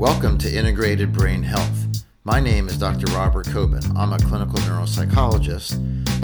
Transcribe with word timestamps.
Welcome 0.00 0.38
to 0.38 0.50
Integrated 0.50 1.12
Brain 1.12 1.42
Health. 1.42 2.06
My 2.24 2.40
name 2.40 2.68
is 2.68 2.78
Dr. 2.78 3.12
Robert 3.12 3.44
Coben. 3.48 3.84
I'm 3.94 4.14
a 4.14 4.18
clinical 4.18 4.58
neuropsychologist 4.60 5.74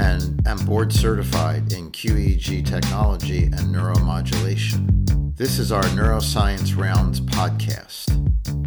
and 0.00 0.48
am 0.48 0.56
board 0.64 0.90
certified 0.90 1.74
in 1.74 1.90
QEEG 1.90 2.64
technology 2.64 3.42
and 3.44 3.74
neuromodulation. 3.74 5.36
This 5.36 5.58
is 5.58 5.72
our 5.72 5.82
Neuroscience 5.82 6.74
Rounds 6.74 7.20
podcast. 7.20 8.16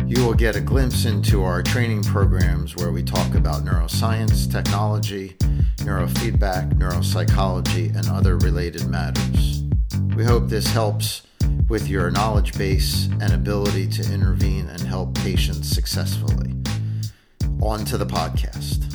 You 0.07 0.23
will 0.23 0.35
get 0.35 0.56
a 0.56 0.62
glimpse 0.62 1.06
into 1.06 1.44
our 1.44 1.63
training 1.63 2.03
programs 2.03 2.76
where 2.76 2.91
we 2.91 3.01
talk 3.01 3.33
about 3.33 3.63
neuroscience, 3.63 4.49
technology, 4.51 5.29
neurofeedback, 5.78 6.76
neuropsychology, 6.76 7.96
and 7.96 8.07
other 8.10 8.37
related 8.37 8.87
matters. 8.87 9.63
We 10.15 10.23
hope 10.23 10.49
this 10.49 10.67
helps 10.67 11.23
with 11.67 11.87
your 11.87 12.10
knowledge 12.12 12.58
base 12.58 13.08
and 13.21 13.31
ability 13.33 13.88
to 13.88 14.13
intervene 14.13 14.67
and 14.67 14.81
help 14.81 15.15
patients 15.15 15.69
successfully. 15.69 16.55
On 17.62 17.85
to 17.85 17.98
the 17.98 18.05
podcast. 18.05 18.85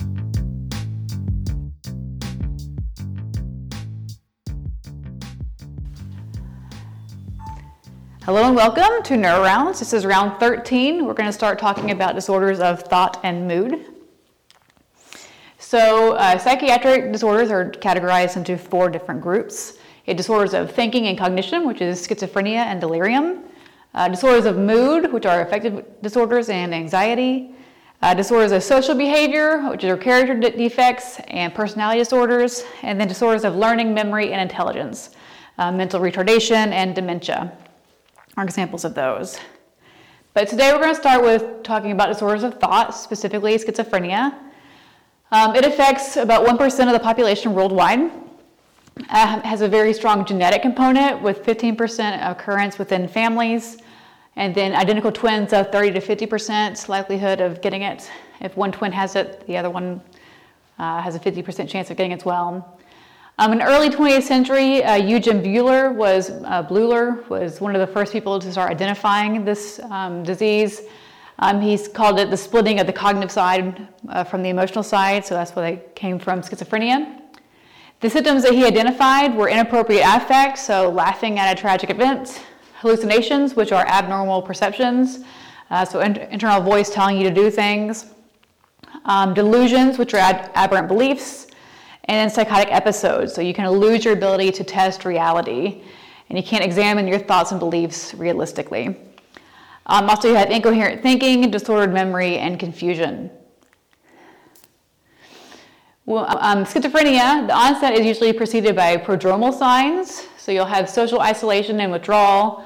Hello 8.25 8.43
and 8.43 8.55
welcome 8.55 9.03
to 9.03 9.15
Neuro 9.15 9.43
Rounds. 9.43 9.77
This 9.77 9.93
is 9.93 10.03
round 10.03 10.39
13. 10.39 11.05
We're 11.05 11.13
going 11.13 11.29
to 11.29 11.31
start 11.31 11.59
talking 11.59 11.91
about 11.91 12.15
disorders 12.15 12.59
of 12.59 12.81
thought 12.81 13.19
and 13.21 13.47
mood. 13.47 13.85
So, 15.59 16.13
uh, 16.13 16.39
psychiatric 16.39 17.11
disorders 17.11 17.51
are 17.51 17.69
categorized 17.69 18.35
into 18.35 18.57
four 18.57 18.89
different 18.89 19.21
groups. 19.21 19.77
Disorders 20.05 20.53
of 20.53 20.71
thinking 20.71 21.07
and 21.07 21.17
cognition, 21.17 21.65
which 21.65 21.81
is 21.81 22.07
schizophrenia 22.07 22.57
and 22.57 22.79
delirium. 22.79 23.43
Uh, 23.95 24.07
disorders 24.07 24.45
of 24.45 24.57
mood, 24.57 25.11
which 25.11 25.25
are 25.25 25.41
affective 25.41 25.83
disorders 26.01 26.49
and 26.49 26.75
anxiety. 26.75 27.55
Uh, 28.01 28.13
disorders 28.13 28.51
of 28.51 28.61
social 28.61 28.93
behavior, 28.93 29.67
which 29.69 29.83
are 29.83 29.97
character 29.97 30.37
defects 30.37 31.19
and 31.27 31.55
personality 31.55 31.99
disorders. 31.99 32.63
And 32.83 32.99
then 32.99 33.07
disorders 33.07 33.45
of 33.45 33.55
learning, 33.55 33.93
memory, 33.93 34.31
and 34.31 34.41
intelligence. 34.41 35.11
Uh, 35.57 35.71
mental 35.71 35.99
retardation 35.99 36.67
and 36.71 36.93
dementia 36.93 37.51
are 38.37 38.43
examples 38.43 38.85
of 38.85 38.93
those. 38.93 39.39
But 40.33 40.49
today 40.49 40.73
we're 40.73 40.81
going 40.81 40.93
to 40.93 40.99
start 40.99 41.23
with 41.23 41.63
talking 41.63 41.91
about 41.91 42.09
disorders 42.09 42.43
of 42.43 42.59
thought, 42.59 42.93
specifically 42.93 43.57
schizophrenia. 43.57 44.35
Um, 45.31 45.55
it 45.55 45.65
affects 45.65 46.17
about 46.17 46.45
1% 46.45 46.87
of 46.87 46.93
the 46.93 46.99
population 46.99 47.53
worldwide. 47.53 48.11
Uh, 49.09 49.41
has 49.41 49.59
a 49.59 49.67
very 49.67 49.91
strong 49.91 50.25
genetic 50.25 50.61
component 50.61 51.21
with 51.21 51.43
15% 51.43 52.31
occurrence 52.31 52.79
within 52.79 53.09
families, 53.09 53.77
and 54.37 54.55
then 54.55 54.73
identical 54.73 55.11
twins 55.11 55.51
of 55.51 55.69
30 55.69 55.99
to 55.99 55.99
50% 55.99 56.87
likelihood 56.87 57.41
of 57.41 57.61
getting 57.61 57.81
it. 57.81 58.09
If 58.39 58.55
one 58.55 58.71
twin 58.71 58.93
has 58.93 59.17
it, 59.17 59.45
the 59.47 59.57
other 59.57 59.69
one 59.69 60.01
uh, 60.79 61.01
has 61.01 61.13
a 61.13 61.19
50% 61.19 61.67
chance 61.67 61.91
of 61.91 61.97
getting 61.97 62.13
it 62.13 62.19
as 62.19 62.25
well. 62.25 62.79
Um, 63.37 63.51
in 63.51 63.61
early 63.61 63.89
20th 63.89 64.23
century, 64.23 64.81
uh, 64.81 64.95
Eugen 64.95 65.43
Buehler 65.43 65.93
was 65.93 66.29
uh, 66.29 66.63
Bleuler 66.63 67.27
was 67.27 67.59
one 67.59 67.75
of 67.75 67.85
the 67.85 67.93
first 67.93 68.13
people 68.13 68.39
to 68.39 68.49
start 68.49 68.71
identifying 68.71 69.43
this 69.43 69.81
um, 69.91 70.23
disease. 70.23 70.83
Um, 71.39 71.59
he's 71.59 71.89
called 71.89 72.17
it 72.17 72.29
the 72.29 72.37
splitting 72.37 72.79
of 72.79 72.87
the 72.87 72.93
cognitive 72.93 73.29
side 73.29 73.89
uh, 74.07 74.23
from 74.23 74.41
the 74.41 74.47
emotional 74.47 74.85
side, 74.85 75.25
so 75.25 75.35
that's 75.35 75.53
where 75.53 75.69
they 75.69 75.83
came 75.95 76.17
from 76.17 76.39
schizophrenia. 76.39 77.24
The 78.01 78.09
symptoms 78.09 78.43
that 78.43 78.53
he 78.53 78.65
identified 78.65 79.35
were 79.35 79.49
inappropriate 79.49 80.03
affect, 80.05 80.57
so 80.57 80.89
laughing 80.89 81.39
at 81.39 81.57
a 81.57 81.59
tragic 81.59 81.89
event, 81.89 82.41
hallucinations, 82.81 83.55
which 83.55 83.71
are 83.71 83.85
abnormal 83.87 84.41
perceptions, 84.41 85.19
uh, 85.71 85.85
so 85.85 86.01
in- 86.01 86.17
internal 86.17 86.61
voice 86.61 86.89
telling 86.89 87.17
you 87.17 87.23
to 87.23 87.33
do 87.33 87.49
things, 87.49 88.07
um, 89.05 89.33
delusions, 89.33 89.97
which 89.97 90.13
are 90.13 90.17
ad- 90.17 90.51
aberrant 90.55 90.87
beliefs, 90.87 91.47
and 92.03 92.17
then 92.17 92.29
psychotic 92.29 92.71
episodes, 92.71 93.33
so 93.33 93.41
you 93.41 93.53
can 93.53 93.67
lose 93.69 94.05
your 94.05 94.13
ability 94.13 94.51
to 94.51 94.63
test 94.63 95.05
reality, 95.05 95.81
and 96.29 96.37
you 96.37 96.43
can't 96.43 96.63
examine 96.63 97.07
your 97.07 97.19
thoughts 97.19 97.51
and 97.51 97.59
beliefs 97.59 98.13
realistically. 98.13 98.95
Um, 99.87 100.09
also, 100.09 100.27
you 100.27 100.35
have 100.35 100.51
incoherent 100.51 101.01
thinking, 101.01 101.49
disordered 101.49 101.93
memory, 101.93 102.37
and 102.37 102.59
confusion. 102.59 103.31
Well, 106.07 106.27
um, 106.39 106.65
schizophrenia, 106.65 107.47
the 107.47 107.55
onset 107.55 107.93
is 107.93 108.05
usually 108.05 108.31
preceded 108.31 108.75
by 108.75 108.95
prodromal 108.97 109.51
signs. 109.51 110.27
So 110.37 110.51
you'll 110.51 110.65
have 110.65 110.87
social 110.87 111.19
isolation 111.19 111.79
and 111.79 111.91
withdrawal, 111.91 112.63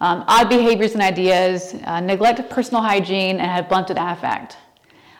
um, 0.00 0.24
odd 0.26 0.48
behaviors 0.48 0.94
and 0.94 1.02
ideas, 1.02 1.74
uh, 1.84 2.00
neglect 2.00 2.38
of 2.38 2.48
personal 2.48 2.82
hygiene, 2.82 3.40
and 3.40 3.50
have 3.50 3.68
blunted 3.68 3.98
affect. 3.98 4.56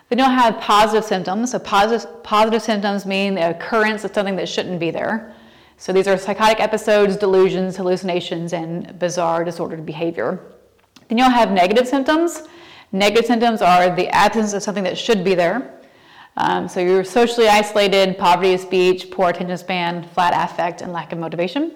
They 0.08 0.16
don't 0.16 0.30
have 0.30 0.58
positive 0.60 1.04
symptoms. 1.04 1.50
So 1.50 1.58
positive, 1.58 2.22
positive 2.22 2.62
symptoms 2.62 3.04
mean 3.04 3.34
the 3.34 3.50
occurrence 3.50 4.02
of 4.02 4.14
something 4.14 4.36
that 4.36 4.48
shouldn't 4.48 4.80
be 4.80 4.90
there. 4.90 5.34
So 5.76 5.92
these 5.92 6.08
are 6.08 6.16
psychotic 6.16 6.60
episodes, 6.60 7.18
delusions, 7.18 7.76
hallucinations, 7.76 8.54
and 8.54 8.98
bizarre 8.98 9.44
disordered 9.44 9.84
behavior. 9.84 10.40
Then 11.08 11.18
you'll 11.18 11.28
have 11.28 11.52
negative 11.52 11.86
symptoms. 11.86 12.44
Negative 12.92 13.26
symptoms 13.26 13.60
are 13.60 13.94
the 13.94 14.08
absence 14.08 14.54
of 14.54 14.62
something 14.62 14.84
that 14.84 14.96
should 14.96 15.22
be 15.22 15.34
there. 15.34 15.77
Um, 16.36 16.68
so 16.68 16.80
you're 16.80 17.04
socially 17.04 17.48
isolated, 17.48 18.16
poverty 18.18 18.54
of 18.54 18.60
speech, 18.60 19.10
poor 19.10 19.30
attention 19.30 19.58
span, 19.58 20.08
flat 20.10 20.32
affect, 20.34 20.82
and 20.82 20.92
lack 20.92 21.12
of 21.12 21.18
motivation. 21.18 21.74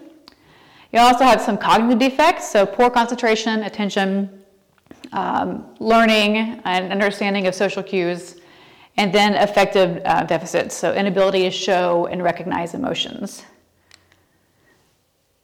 You 0.92 1.00
also 1.00 1.24
have 1.24 1.40
some 1.40 1.56
cognitive 1.56 1.98
defects, 1.98 2.50
so 2.50 2.66
poor 2.66 2.90
concentration, 2.90 3.62
attention, 3.64 4.42
um, 5.12 5.74
learning, 5.80 6.60
and 6.64 6.92
understanding 6.92 7.46
of 7.46 7.54
social 7.54 7.82
cues, 7.82 8.36
and 8.98 9.12
then 9.12 9.34
affective 9.34 10.02
uh, 10.04 10.24
deficits, 10.24 10.76
so 10.76 10.92
inability 10.92 11.42
to 11.44 11.50
show 11.50 12.06
and 12.06 12.22
recognize 12.22 12.74
emotions. 12.74 13.44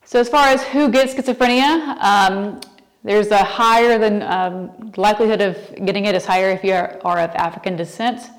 So 0.05 0.21
as 0.21 0.29
far 0.29 0.49
as 0.49 0.63
who 0.63 0.91
gets 0.91 1.15
schizophrenia, 1.15 1.97
um, 2.03 2.61
there's 3.05 3.29
a 3.31 3.43
higher 3.43 3.99
than 3.99 4.23
um, 4.23 4.93
likelihood 4.97 5.41
of 5.41 5.57
getting 5.87 6.05
it 6.05 6.15
is 6.15 6.27
higher 6.27 6.51
if 6.51 6.63
you 6.63 6.73
are, 6.73 7.01
are 7.05 7.21
of 7.21 7.31
African 7.31 7.77
descent 7.77 8.31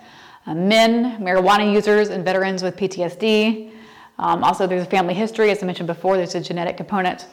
uh, 0.46 0.56
men, 0.56 1.22
marijuana 1.22 1.72
users, 1.72 2.10
and 2.10 2.24
veterans 2.24 2.64
with 2.64 2.76
PTSD. 2.76 3.72
Um, 4.18 4.44
also, 4.44 4.68
there's 4.68 4.84
a 4.84 4.90
family 4.90 5.14
history, 5.14 5.50
as 5.52 5.64
I 5.64 5.66
mentioned 5.66 5.88
before, 5.88 6.18
there's 6.18 6.36
a 6.36 6.42
genetic 6.42 6.78
component. 6.78 7.28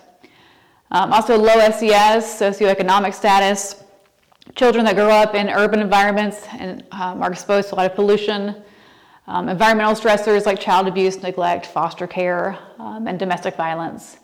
Um, 0.90 1.12
also, 1.12 1.36
low 1.36 1.58
SES, 1.70 2.40
socioeconomic 2.40 3.12
status, 3.12 3.82
children 4.54 4.84
that 4.84 4.94
grow 4.94 5.10
up 5.10 5.34
in 5.34 5.48
urban 5.48 5.80
environments 5.80 6.46
and 6.58 6.84
um, 6.92 7.22
are 7.22 7.32
exposed 7.32 7.70
to 7.70 7.74
a 7.74 7.76
lot 7.76 7.90
of 7.90 7.96
pollution, 7.96 8.54
um, 9.26 9.48
environmental 9.48 9.94
stressors 9.94 10.46
like 10.46 10.60
child 10.60 10.86
abuse, 10.86 11.20
neglect, 11.22 11.66
foster 11.66 12.06
care, 12.06 12.56
um, 12.78 13.08
and 13.08 13.18
domestic 13.18 13.56
violence. 13.56 14.18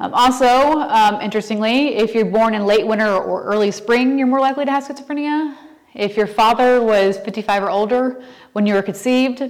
Um, 0.00 0.14
also, 0.14 0.88
interestingly, 1.20 1.96
if 1.96 2.14
you're 2.14 2.24
born 2.24 2.54
in 2.54 2.64
late 2.64 2.86
winter 2.86 3.14
or 3.14 3.44
early 3.44 3.70
spring, 3.70 4.18
you're 4.18 4.26
more 4.26 4.40
likely 4.40 4.64
to 4.64 4.70
have 4.70 4.84
schizophrenia. 4.84 5.54
If 5.94 6.16
your 6.16 6.26
father 6.26 6.82
was 6.82 7.18
55 7.18 7.62
or 7.62 7.70
older 7.70 8.22
when 8.52 8.66
you 8.66 8.74
were 8.74 8.82
conceived, 8.82 9.48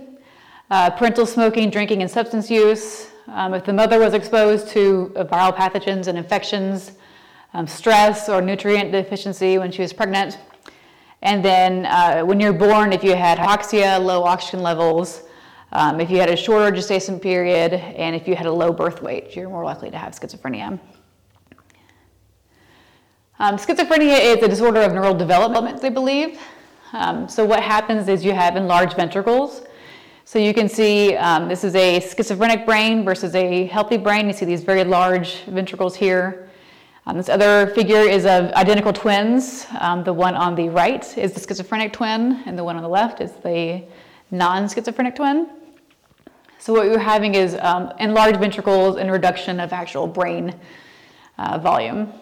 uh, 0.71 0.91
parental 0.91 1.25
smoking, 1.25 1.71
drinking, 1.71 2.03
and 2.03 2.11
substance 2.11 2.51
use, 2.51 3.09
um, 3.29 3.55
if 3.55 3.65
the 3.65 3.73
mother 3.73 3.99
was 3.99 4.13
exposed 4.13 4.69
to 4.69 5.11
uh, 5.17 5.25
viral 5.25 5.57
pathogens 5.57 6.07
and 6.07 6.19
infections, 6.19 6.93
um, 7.55 7.67
stress 7.67 8.29
or 8.29 8.43
nutrient 8.43 8.93
deficiency 8.93 9.57
when 9.57 9.73
she 9.73 9.81
was 9.81 9.95
pregnant, 9.95 10.39
and 11.23 11.43
then 11.43 11.87
uh, 11.87 12.23
when 12.23 12.39
you're 12.39 12.53
born, 12.53 12.93
if 12.93 13.03
you 13.03 13.15
had 13.15 13.39
hypoxia, 13.39 13.99
low 13.99 14.25
oxygen 14.25 14.61
levels, 14.61 15.23
um, 15.73 15.99
if 15.99 16.11
you 16.11 16.19
had 16.19 16.29
a 16.29 16.37
shorter 16.37 16.71
gestation 16.77 17.19
period, 17.19 17.73
and 17.73 18.15
if 18.15 18.29
you 18.29 18.37
had 18.37 18.45
a 18.45 18.53
low 18.53 18.71
birth 18.71 19.01
weight, 19.01 19.35
you're 19.35 19.49
more 19.49 19.65
likely 19.65 19.91
to 19.91 19.97
have 19.97 20.13
schizophrenia. 20.13 20.79
Um, 23.41 23.57
schizophrenia 23.57 24.17
is 24.21 24.45
a 24.45 24.49
disorder 24.49 24.81
of 24.83 24.93
neural 24.93 25.13
development, 25.13 25.83
they 25.83 25.89
believe. 25.89 26.39
Um, 26.93 27.29
so, 27.29 27.45
what 27.45 27.61
happens 27.61 28.07
is 28.07 28.25
you 28.25 28.31
have 28.31 28.55
enlarged 28.55 28.95
ventricles. 28.95 29.63
So, 30.25 30.39
you 30.39 30.55
can 30.55 30.69
see 30.69 31.17
um, 31.17 31.49
this 31.49 31.65
is 31.65 31.75
a 31.75 31.99
schizophrenic 31.99 32.65
brain 32.65 33.05
versus 33.05 33.35
a 33.35 33.67
healthy 33.67 33.97
brain. 33.97 34.29
You 34.29 34.33
see 34.33 34.45
these 34.45 34.63
very 34.63 34.85
large 34.85 35.41
ventricles 35.47 35.97
here. 35.97 36.49
Um, 37.07 37.17
this 37.17 37.29
other 37.29 37.67
figure 37.75 38.03
is 38.03 38.25
of 38.25 38.53
identical 38.53 38.93
twins. 38.93 39.67
Um, 39.81 40.05
the 40.05 40.13
one 40.13 40.37
on 40.37 40.55
the 40.55 40.69
right 40.69 41.03
is 41.19 41.33
the 41.33 41.41
schizophrenic 41.41 41.93
twin, 41.93 42.41
and 42.47 42.57
the 42.57 42.63
one 42.63 42.77
on 42.77 42.83
the 42.85 42.89
left 42.89 43.21
is 43.21 43.33
the 43.43 43.83
non 44.31 44.69
schizophrenic 44.69 45.17
twin. 45.17 45.49
So, 46.59 46.73
what 46.73 46.87
you're 46.87 47.01
having 47.01 47.35
is 47.35 47.57
um, 47.63 47.93
enlarged 47.99 48.39
ventricles 48.39 48.97
and 48.97 49.11
reduction 49.11 49.59
of 49.59 49.73
actual 49.73 50.07
brain 50.07 50.55
uh, 51.37 51.59
volume. 51.59 52.13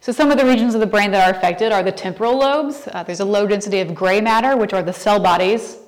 So 0.00 0.12
some 0.12 0.30
of 0.30 0.38
the 0.38 0.46
regions 0.46 0.74
of 0.74 0.80
the 0.80 0.86
brain 0.86 1.10
that 1.10 1.28
are 1.28 1.36
affected 1.36 1.72
are 1.72 1.82
the 1.82 1.90
temporal 1.90 2.38
lobes. 2.38 2.88
Uh, 2.92 3.02
there's 3.02 3.18
a 3.18 3.24
low 3.24 3.46
density 3.46 3.80
of 3.80 3.94
gray 3.94 4.20
matter, 4.20 4.56
which 4.56 4.72
are 4.72 4.82
the 4.82 4.92
cell 4.92 5.18
bodies. 5.18 5.78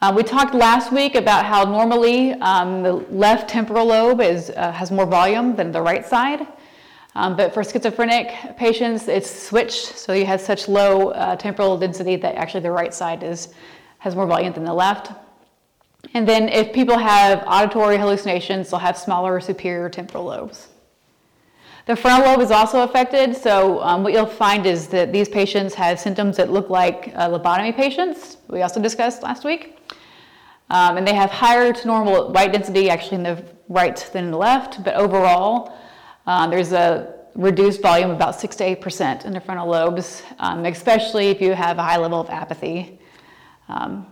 Uh, 0.00 0.12
we 0.16 0.22
talked 0.22 0.54
last 0.54 0.90
week 0.90 1.14
about 1.14 1.44
how 1.44 1.64
normally 1.64 2.32
um, 2.34 2.82
the 2.82 2.92
left 2.92 3.48
temporal 3.48 3.86
lobe 3.86 4.22
is, 4.22 4.50
uh, 4.50 4.72
has 4.72 4.90
more 4.90 5.06
volume 5.06 5.54
than 5.54 5.70
the 5.70 5.80
right 5.80 6.06
side. 6.06 6.46
Um, 7.14 7.36
but 7.36 7.52
for 7.52 7.62
schizophrenic 7.62 8.56
patients, 8.56 9.06
it's 9.06 9.30
switched, 9.30 9.96
so 9.96 10.12
you 10.12 10.26
have 10.26 10.40
such 10.40 10.68
low 10.68 11.10
uh, 11.10 11.36
temporal 11.36 11.78
density 11.78 12.16
that 12.16 12.34
actually 12.36 12.60
the 12.60 12.70
right 12.70 12.92
side 12.92 13.22
is 13.22 13.54
has 13.98 14.14
more 14.14 14.26
volume 14.26 14.52
than 14.52 14.64
the 14.64 14.74
left. 14.74 15.12
And 16.14 16.28
then 16.28 16.48
if 16.48 16.72
people 16.72 16.98
have 16.98 17.42
auditory 17.46 17.96
hallucinations, 17.96 18.70
they'll 18.70 18.80
have 18.80 18.96
smaller 18.96 19.40
superior 19.40 19.88
temporal 19.88 20.24
lobes. 20.24 20.68
The 21.86 21.94
frontal 21.94 22.32
lobe 22.32 22.40
is 22.40 22.50
also 22.50 22.82
affected, 22.82 23.36
so 23.36 23.80
um, 23.80 24.02
what 24.02 24.12
you'll 24.12 24.26
find 24.26 24.66
is 24.66 24.88
that 24.88 25.12
these 25.12 25.28
patients 25.28 25.72
have 25.74 26.00
symptoms 26.00 26.36
that 26.36 26.50
look 26.50 26.68
like 26.68 27.12
uh, 27.14 27.28
lobotomy 27.28 27.76
patients, 27.76 28.38
we 28.48 28.62
also 28.62 28.82
discussed 28.82 29.22
last 29.22 29.44
week. 29.44 29.78
Um, 30.68 30.96
and 30.96 31.06
they 31.06 31.14
have 31.14 31.30
higher 31.30 31.72
to 31.72 31.86
normal 31.86 32.32
white 32.32 32.52
density 32.52 32.90
actually 32.90 33.18
in 33.18 33.22
the 33.22 33.44
right 33.68 33.96
than 34.12 34.24
in 34.24 34.30
the 34.32 34.36
left, 34.36 34.82
but 34.82 34.96
overall, 34.96 35.78
um, 36.26 36.50
there's 36.50 36.72
a 36.72 37.14
reduced 37.36 37.82
volume 37.82 38.10
about 38.10 38.34
6 38.34 38.56
to 38.56 38.64
8% 38.76 39.24
in 39.24 39.32
the 39.32 39.40
frontal 39.40 39.68
lobes, 39.68 40.24
um, 40.40 40.64
especially 40.64 41.28
if 41.28 41.40
you 41.40 41.52
have 41.52 41.78
a 41.78 41.84
high 41.84 41.98
level 41.98 42.18
of 42.18 42.28
apathy. 42.30 42.98
Um, 43.68 44.08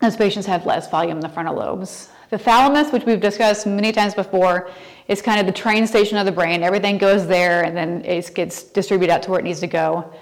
those 0.00 0.16
patients 0.16 0.46
have 0.46 0.64
less 0.64 0.88
volume 0.88 1.18
in 1.18 1.20
the 1.20 1.28
frontal 1.28 1.56
lobes. 1.56 2.08
The 2.34 2.38
thalamus, 2.38 2.90
which 2.90 3.04
we've 3.04 3.20
discussed 3.20 3.64
many 3.64 3.92
times 3.92 4.12
before, 4.12 4.68
is 5.06 5.22
kind 5.22 5.38
of 5.38 5.46
the 5.46 5.52
train 5.52 5.86
station 5.86 6.18
of 6.18 6.26
the 6.26 6.32
brain. 6.32 6.64
Everything 6.64 6.98
goes 6.98 7.28
there 7.28 7.62
and 7.62 7.76
then 7.76 8.04
it 8.04 8.34
gets 8.34 8.64
distributed 8.64 9.12
out 9.12 9.22
to 9.22 9.30
where 9.30 9.38
it 9.38 9.44
needs 9.44 9.60
to 9.60 9.68
go. 9.68 10.12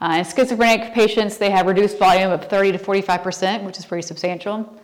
Uh, 0.00 0.18
in 0.18 0.24
schizophrenic 0.24 0.94
patients, 0.94 1.38
they 1.38 1.50
have 1.50 1.66
reduced 1.66 1.98
volume 1.98 2.30
of 2.30 2.44
30 2.44 2.70
to 2.70 2.78
45%, 2.78 3.64
which 3.64 3.78
is 3.80 3.84
pretty 3.84 4.06
substantial. 4.06 4.80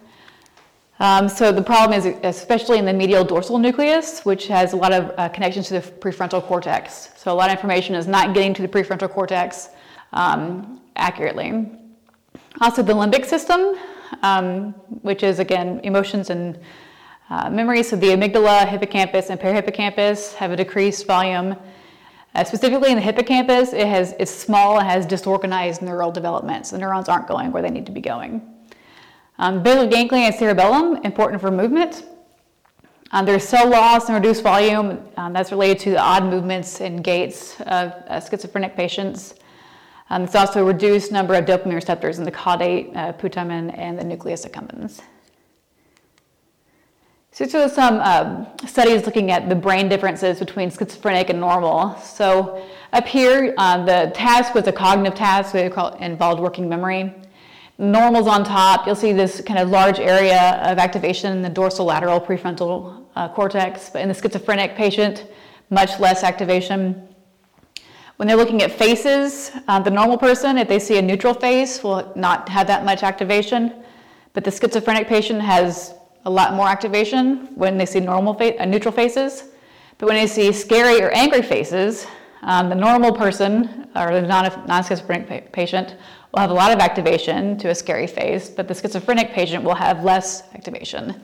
Um, 0.99 1.29
so 1.29 1.53
the 1.53 1.63
problem 1.63 1.97
is, 1.97 2.17
especially 2.25 2.79
in 2.79 2.85
the 2.85 2.93
medial 2.93 3.23
dorsal 3.23 3.61
nucleus, 3.61 4.25
which 4.25 4.49
has 4.49 4.73
a 4.73 4.77
lot 4.77 4.93
of 4.93 5.15
uh, 5.17 5.29
connections 5.29 5.69
to 5.69 5.75
the 5.75 5.83
prefrontal 5.83 6.43
cortex. 6.43 7.11
So 7.15 7.33
a 7.33 7.37
lot 7.37 7.49
of 7.49 7.55
information 7.55 7.95
is 7.95 8.09
not 8.09 8.35
getting 8.35 8.55
to 8.55 8.63
the 8.63 8.67
prefrontal 8.67 9.09
cortex 9.09 9.69
um, 10.13 10.81
accurately. 10.97 11.79
Also, 12.61 12.83
the 12.83 12.93
limbic 12.93 13.25
system, 13.25 13.77
um, 14.23 14.73
which 15.03 15.23
is 15.23 15.39
again 15.39 15.81
emotions 15.85 16.31
and 16.31 16.59
uh. 17.31 17.49
So 17.83 17.97
the 17.97 18.09
amygdala, 18.09 18.69
hippocampus, 18.69 19.31
and 19.31 19.41
parahippocampus 19.41 20.35
have 20.35 20.51
a 20.51 20.57
decreased 20.57 21.07
volume. 21.07 21.57
Uh, 22.35 22.45
specifically 22.45 22.91
in 22.91 22.97
the 22.97 23.03
hippocampus, 23.03 23.73
it 23.73 23.87
has 23.87 24.15
it's 24.19 24.31
small 24.31 24.79
and 24.79 24.87
has 24.87 25.07
disorganized 25.07 25.83
neural 25.83 26.11
development. 26.11 26.67
So 26.67 26.77
the 26.77 26.81
neurons 26.81 27.09
aren't 27.09 27.27
going 27.27 27.53
where 27.53 27.63
they 27.63 27.71
need 27.71 27.87
to 27.87 27.93
be 27.93 28.01
going. 28.01 28.43
Um, 29.39 29.63
basal 29.63 29.87
ganglia 29.87 30.27
and 30.27 30.35
cerebellum, 30.35 30.97
important 31.05 31.41
for 31.41 31.51
movement. 31.51 32.05
Um, 33.13 33.27
there's 33.27 33.47
cell 33.47 33.69
loss 33.69 34.07
and 34.07 34.15
reduced 34.15 34.43
volume. 34.43 34.99
Um, 35.17 35.33
that's 35.33 35.51
related 35.51 35.79
to 35.81 35.91
the 35.91 35.99
odd 35.99 36.25
movements 36.25 36.81
and 36.81 37.05
gaits 37.05 37.61
of 37.63 37.93
uh, 38.09 38.21
schizophrenic 38.21 38.77
patients. 38.77 39.35
Um, 40.11 40.25
it's 40.25 40.35
also 40.35 40.63
a 40.63 40.65
reduced 40.65 41.13
number 41.13 41.35
of 41.35 41.45
dopamine 41.45 41.75
receptors 41.75 42.19
in 42.19 42.25
the 42.25 42.33
caudate, 42.33 42.95
uh, 42.97 43.13
putamen, 43.15 43.77
and 43.79 43.99
the 43.99 44.05
nucleus 44.05 44.45
accumbens. 44.45 45.01
So 47.35 47.45
these 47.45 47.55
are 47.55 47.69
some 47.69 47.99
um, 48.01 48.47
studies 48.67 49.07
looking 49.07 49.31
at 49.31 49.49
the 49.49 49.55
brain 49.55 49.89
differences 49.89 50.39
between 50.39 50.71
schizophrenic 50.71 51.31
and 51.31 51.41
normal. 51.41 51.97
So 51.97 52.63
up 52.93 53.07
here, 53.07 53.55
uh, 53.57 53.87
the 53.87 54.13
task 54.15 54.55
was 54.55 54.67
a 54.67 54.73
cognitive 54.73 55.17
task, 55.17 55.53
so 55.53 55.59
it 55.59 56.01
involved 56.03 56.43
working 56.43 56.69
memory. 56.69 57.15
Normal's 57.79 58.27
on 58.27 58.45
top. 58.45 58.87
You'll 58.87 58.97
see 58.97 59.15
this 59.15 59.41
kind 59.41 59.59
of 59.59 59.71
large 59.71 59.99
area 59.99 60.61
of 60.63 60.77
activation 60.77 61.33
in 61.33 61.41
the 61.41 61.49
dorsolateral 61.49 62.23
prefrontal 62.25 63.07
uh, 63.17 63.31
cortex, 63.31 63.89
but 63.89 64.03
in 64.03 64.09
the 64.09 64.15
schizophrenic 64.15 64.77
patient, 64.77 65.27
much 65.71 65.99
less 65.99 66.23
activation. 66.23 67.09
When 68.17 68.29
they're 68.29 68.37
looking 68.37 68.63
at 68.63 68.73
faces, 68.73 69.51
uh, 69.69 69.81
the 69.81 69.91
normal 69.91 70.19
person, 70.19 70.59
if 70.59 70.69
they 70.69 70.79
see 70.79 70.99
a 70.99 71.03
neutral 71.03 71.35
face, 71.35 71.83
will 71.83 72.13
not 72.15 72.49
have 72.49 72.67
that 72.67 72.85
much 72.85 73.03
activation, 73.03 73.73
but 74.33 74.45
the 74.45 74.51
schizophrenic 74.51 75.09
patient 75.09 75.41
has 75.41 75.95
a 76.25 76.31
lot 76.31 76.55
more 76.55 76.69
activation 76.69 77.49
when 77.57 77.77
they 77.79 77.87
see 77.87 78.01
normal 78.01 78.35
fa- 78.35 78.61
uh, 78.61 78.65
neutral 78.65 78.93
faces. 78.93 79.45
But 79.99 80.09
when 80.09 80.17
they 80.17 80.27
see 80.27 80.53
scary 80.53 81.03
or 81.03 81.11
angry 81.11 81.43
faces, 81.43 82.07
um, 82.43 82.69
the 82.69 82.75
normal 82.75 83.13
person 83.13 83.89
or 83.97 84.21
the 84.21 84.27
non 84.27 84.85
schizophrenic 84.85 85.53
patient 85.53 85.97
will 86.33 86.41
have 86.41 86.51
a 86.51 86.55
lot 86.55 86.73
of 86.73 86.79
activation 86.81 87.57
to 87.59 87.71
a 87.71 87.75
scary 87.75 88.07
face, 88.07 88.49
but 88.49 88.69
the 88.69 88.75
schizophrenic 88.75 89.31
patient 89.33 89.65
will 89.65 89.75
have 89.75 90.05
less 90.05 90.43
activation. 90.55 91.21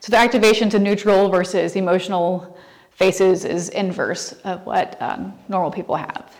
So 0.00 0.10
the 0.10 0.18
activation 0.18 0.68
to 0.70 0.78
neutral 0.78 1.28
versus 1.28 1.76
emotional 1.76 2.56
faces 2.96 3.44
is 3.44 3.68
inverse 3.68 4.32
of 4.44 4.64
what 4.64 5.00
um, 5.00 5.34
normal 5.48 5.70
people 5.70 5.94
have. 5.94 6.34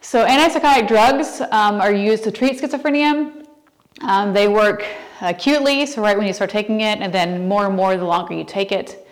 So 0.00 0.26
antipsychotic 0.26 0.88
drugs 0.88 1.40
um, 1.52 1.80
are 1.80 1.92
used 1.92 2.24
to 2.24 2.32
treat 2.32 2.60
schizophrenia. 2.60 3.46
Um, 4.00 4.32
they 4.32 4.48
work 4.48 4.84
acutely, 5.20 5.86
so 5.86 6.02
right 6.02 6.16
when 6.16 6.26
you 6.26 6.32
start 6.32 6.50
taking 6.50 6.80
it, 6.80 6.98
and 7.00 7.12
then 7.12 7.48
more 7.48 7.66
and 7.66 7.76
more 7.76 7.96
the 7.96 8.04
longer 8.04 8.34
you 8.34 8.44
take 8.44 8.72
it. 8.72 9.06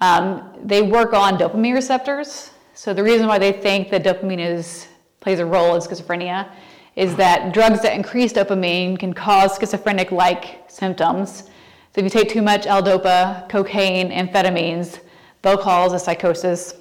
Um, 0.00 0.52
they 0.62 0.82
work 0.82 1.12
on 1.12 1.36
dopamine 1.36 1.74
receptors. 1.74 2.50
So 2.74 2.94
the 2.94 3.02
reason 3.02 3.26
why 3.26 3.38
they 3.38 3.52
think 3.52 3.90
that 3.90 4.04
dopamine 4.04 4.38
is 4.38 4.88
plays 5.20 5.40
a 5.40 5.46
role 5.46 5.74
in 5.74 5.80
schizophrenia 5.80 6.50
is 6.96 7.14
that 7.16 7.52
drugs 7.52 7.82
that 7.82 7.94
increase 7.94 8.32
dopamine 8.32 8.98
can 8.98 9.12
cause 9.12 9.58
schizophrenic 9.58 10.10
like 10.12 10.64
symptoms. 10.68 11.50
So 11.94 12.00
if 12.00 12.04
you 12.04 12.10
take 12.10 12.28
too 12.28 12.42
much 12.42 12.66
L-DOPA, 12.66 13.48
cocaine, 13.48 14.10
amphetamines, 14.10 15.00
they'll 15.42 15.58
cause 15.58 15.92
a 15.92 15.98
psychosis. 15.98 16.74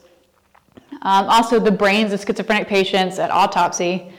Um, 1.02 1.26
also, 1.30 1.60
the 1.60 1.72
brains 1.72 2.12
of 2.14 2.20
schizophrenic 2.22 2.68
patients 2.68 3.20
at 3.20 3.32
autopsy 3.32 4.12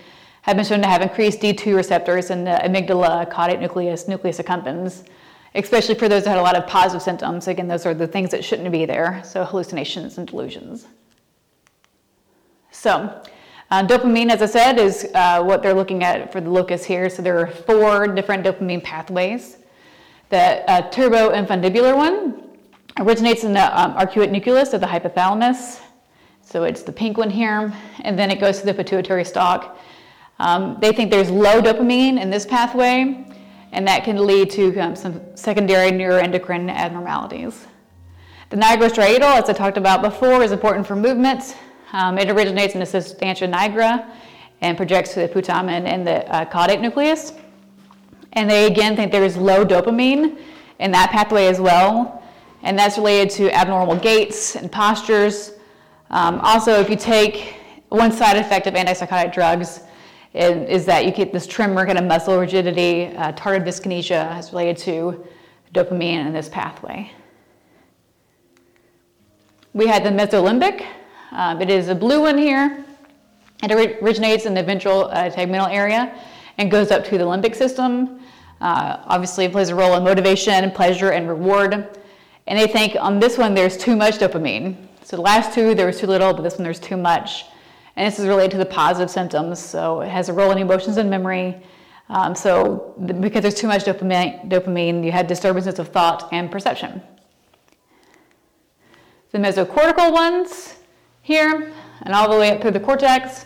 have 0.43 0.57
been 0.57 0.65
shown 0.65 0.81
to 0.81 0.89
have 0.89 1.03
increased 1.03 1.41
D2 1.41 1.77
receptors 1.77 2.31
in 2.31 2.45
the 2.45 2.53
amygdala, 2.65 3.31
caudate 3.31 3.61
nucleus, 3.61 4.09
nucleus 4.09 4.39
accumbens, 4.39 5.07
especially 5.55 5.95
for 5.95 6.09
those 6.09 6.25
that 6.25 6.31
had 6.31 6.39
a 6.39 6.43
lot 6.43 6.57
of 6.57 6.67
positive 6.67 7.03
symptoms. 7.03 7.49
Again, 7.49 7.69
those 7.69 7.85
are 7.85 7.93
the 7.93 8.07
things 8.07 8.31
that 8.31 8.45
shouldn't 8.45 8.71
be 8.73 8.87
there, 8.87 9.23
so 9.25 9.45
hallucinations 9.45 10.17
and 10.17 10.27
delusions. 10.27 10.87
So, 12.71 13.23
uh, 13.71 13.87
dopamine, 13.87 14.31
as 14.31 14.41
I 14.41 14.47
said, 14.47 14.79
is 14.79 15.07
uh, 15.15 15.43
what 15.43 15.63
they're 15.63 15.75
looking 15.75 16.03
at 16.03 16.33
for 16.33 16.41
the 16.41 16.49
locus 16.49 16.85
here. 16.85 17.11
So 17.11 17.21
there 17.21 17.39
are 17.39 17.47
four 17.47 18.09
different 18.09 18.45
dopamine 18.45 18.83
pathways. 18.83 19.58
The 20.31 20.71
uh, 20.71 20.91
tuberoinfundibular 20.91 21.97
one 21.97 22.51
originates 22.99 23.45
in 23.45 23.55
the 23.55 23.81
um, 23.81 23.95
arcuate 23.95 24.31
nucleus 24.31 24.75
of 24.75 24.81
the 24.81 24.87
hypothalamus. 24.87 25.81
So 26.43 26.65
it's 26.65 26.83
the 26.83 26.93
pink 26.93 27.17
one 27.17 27.31
here, 27.31 27.73
and 28.01 28.19
then 28.19 28.31
it 28.31 28.41
goes 28.41 28.61
to 28.61 28.67
the 28.67 28.75
pituitary 28.75 29.25
stalk. 29.25 29.79
Um, 30.39 30.77
they 30.81 30.93
think 30.93 31.11
there's 31.11 31.31
low 31.31 31.61
dopamine 31.61 32.21
in 32.21 32.31
this 32.31 32.45
pathway, 32.47 33.27
and 33.73 33.87
that 33.89 34.05
can 34.05 34.27
lead 34.27 34.51
to 34.51 34.79
um, 34.79 34.95
some 34.95 35.21
secondary 35.35 35.91
neuroendocrine 35.91 36.71
abnormalities. 36.71 37.67
The 38.51 38.57
nigrostriatal, 38.57 39.43
as 39.43 39.49
I 39.49 39.53
talked 39.53 39.77
about 39.77 40.03
before, 40.03 40.43
is 40.43 40.53
important 40.53 40.87
for 40.87 40.97
movement. 40.97 41.57
Um, 41.93 42.19
it 42.19 42.31
originates 42.31 42.75
in 42.75 42.81
the 42.81 42.87
substantia 42.87 43.47
nigra 43.47 44.11
and 44.61 44.77
projects 44.77 45.15
to 45.15 45.21
the 45.21 45.29
putamen 45.29 45.87
and 45.87 46.07
the 46.07 46.27
uh, 46.35 46.45
caudate 46.45 46.81
nucleus. 46.81 47.33
And 48.35 48.49
they 48.49 48.67
again 48.67 48.97
think 48.97 49.13
there 49.13 49.25
is 49.25 49.37
low 49.37 49.65
dopamine 49.65 50.39
in 50.79 50.91
that 50.93 51.11
pathway 51.11 51.47
as 51.47 51.61
well, 51.61 52.23
and 52.63 52.79
that's 52.79 52.99
related 52.99 53.31
to 53.31 53.55
abnormal 53.55 53.97
gaits 53.97 54.57
and 54.57 54.71
postures. 54.71 55.53
Um, 56.11 56.41
also, 56.41 56.81
if 56.81 56.89
you 56.89 56.97
take 56.97 57.57
one 57.89 58.13
side 58.13 58.37
effect 58.37 58.67
of 58.67 58.75
antipsychotic 58.75 59.33
drugs, 59.33 59.81
is 60.35 60.85
that 60.85 61.05
you 61.05 61.11
get 61.11 61.33
this 61.33 61.47
tremor, 61.47 61.87
kind 61.87 61.99
of 61.99 62.05
muscle 62.05 62.39
rigidity, 62.39 63.07
uh, 63.17 63.33
tardive 63.33 63.65
dyskinesia 63.65 64.39
is 64.39 64.53
related 64.53 64.77
to 64.77 65.27
dopamine 65.75 66.27
in 66.27 66.33
this 66.33 66.49
pathway. 66.49 67.11
We 69.73 69.87
had 69.87 70.05
the 70.05 70.11
mesolimbic, 70.11 70.87
um, 71.33 71.61
it 71.61 71.71
is 71.71 71.89
a 71.89 71.95
blue 71.95 72.23
one 72.23 72.39
here. 72.39 72.85
It 73.63 74.01
originates 74.03 74.47
in 74.47 74.55
the 74.55 74.63
ventral 74.63 75.07
uh, 75.07 75.31
tegmental 75.31 75.71
area 75.71 76.15
and 76.59 76.71
goes 76.71 76.91
up 76.91 77.05
to 77.07 77.19
the 77.19 77.25
limbic 77.25 77.55
system. 77.55 78.21
Uh, 78.61 78.99
obviously, 79.05 79.45
it 79.45 79.53
plays 79.53 79.69
a 79.69 79.75
role 79.75 79.95
in 79.95 80.05
motivation, 80.05 80.71
pleasure, 80.73 81.11
and 81.11 81.29
reward. 81.29 81.99
And 82.47 82.59
they 82.59 82.67
think 82.67 82.97
on 82.99 83.21
this 83.21 83.39
one 83.39 83.55
there's 83.55 83.77
too 83.77 83.97
much 83.97 84.19
dopamine. 84.19 84.77
So 85.03 85.17
the 85.17 85.23
last 85.23 85.55
two 85.55 85.75
there 85.75 85.87
was 85.87 86.01
too 86.01 86.07
little, 86.07 86.35
but 86.35 86.43
this 86.43 86.55
one 86.55 86.65
there's 86.65 86.81
too 86.81 86.97
much. 86.97 87.45
And 87.97 88.07
this 88.07 88.19
is 88.19 88.27
related 88.27 88.53
to 88.53 88.59
the 88.59 88.67
positive 88.67 89.11
symptoms. 89.11 89.59
So 89.59 90.01
it 90.01 90.09
has 90.09 90.29
a 90.29 90.33
role 90.33 90.51
in 90.51 90.59
emotions 90.59 90.97
and 90.97 91.09
memory. 91.09 91.57
Um, 92.09 92.35
so 92.35 92.95
the, 92.99 93.13
because 93.15 93.43
there's 93.43 93.55
too 93.55 93.67
much 93.67 93.85
dopamine, 93.85 94.49
dopamine, 94.49 95.05
you 95.05 95.13
have 95.13 95.27
disturbances 95.27 95.79
of 95.79 95.89
thought 95.89 96.29
and 96.33 96.51
perception. 96.51 97.03
The 99.31 99.39
mesocortical 99.39 100.11
ones, 100.11 100.77
here 101.23 101.71
and 102.03 102.15
all 102.15 102.31
the 102.31 102.37
way 102.39 102.51
up 102.53 102.63
through 102.63 102.71
the 102.71 102.81
cortex. 102.81 103.45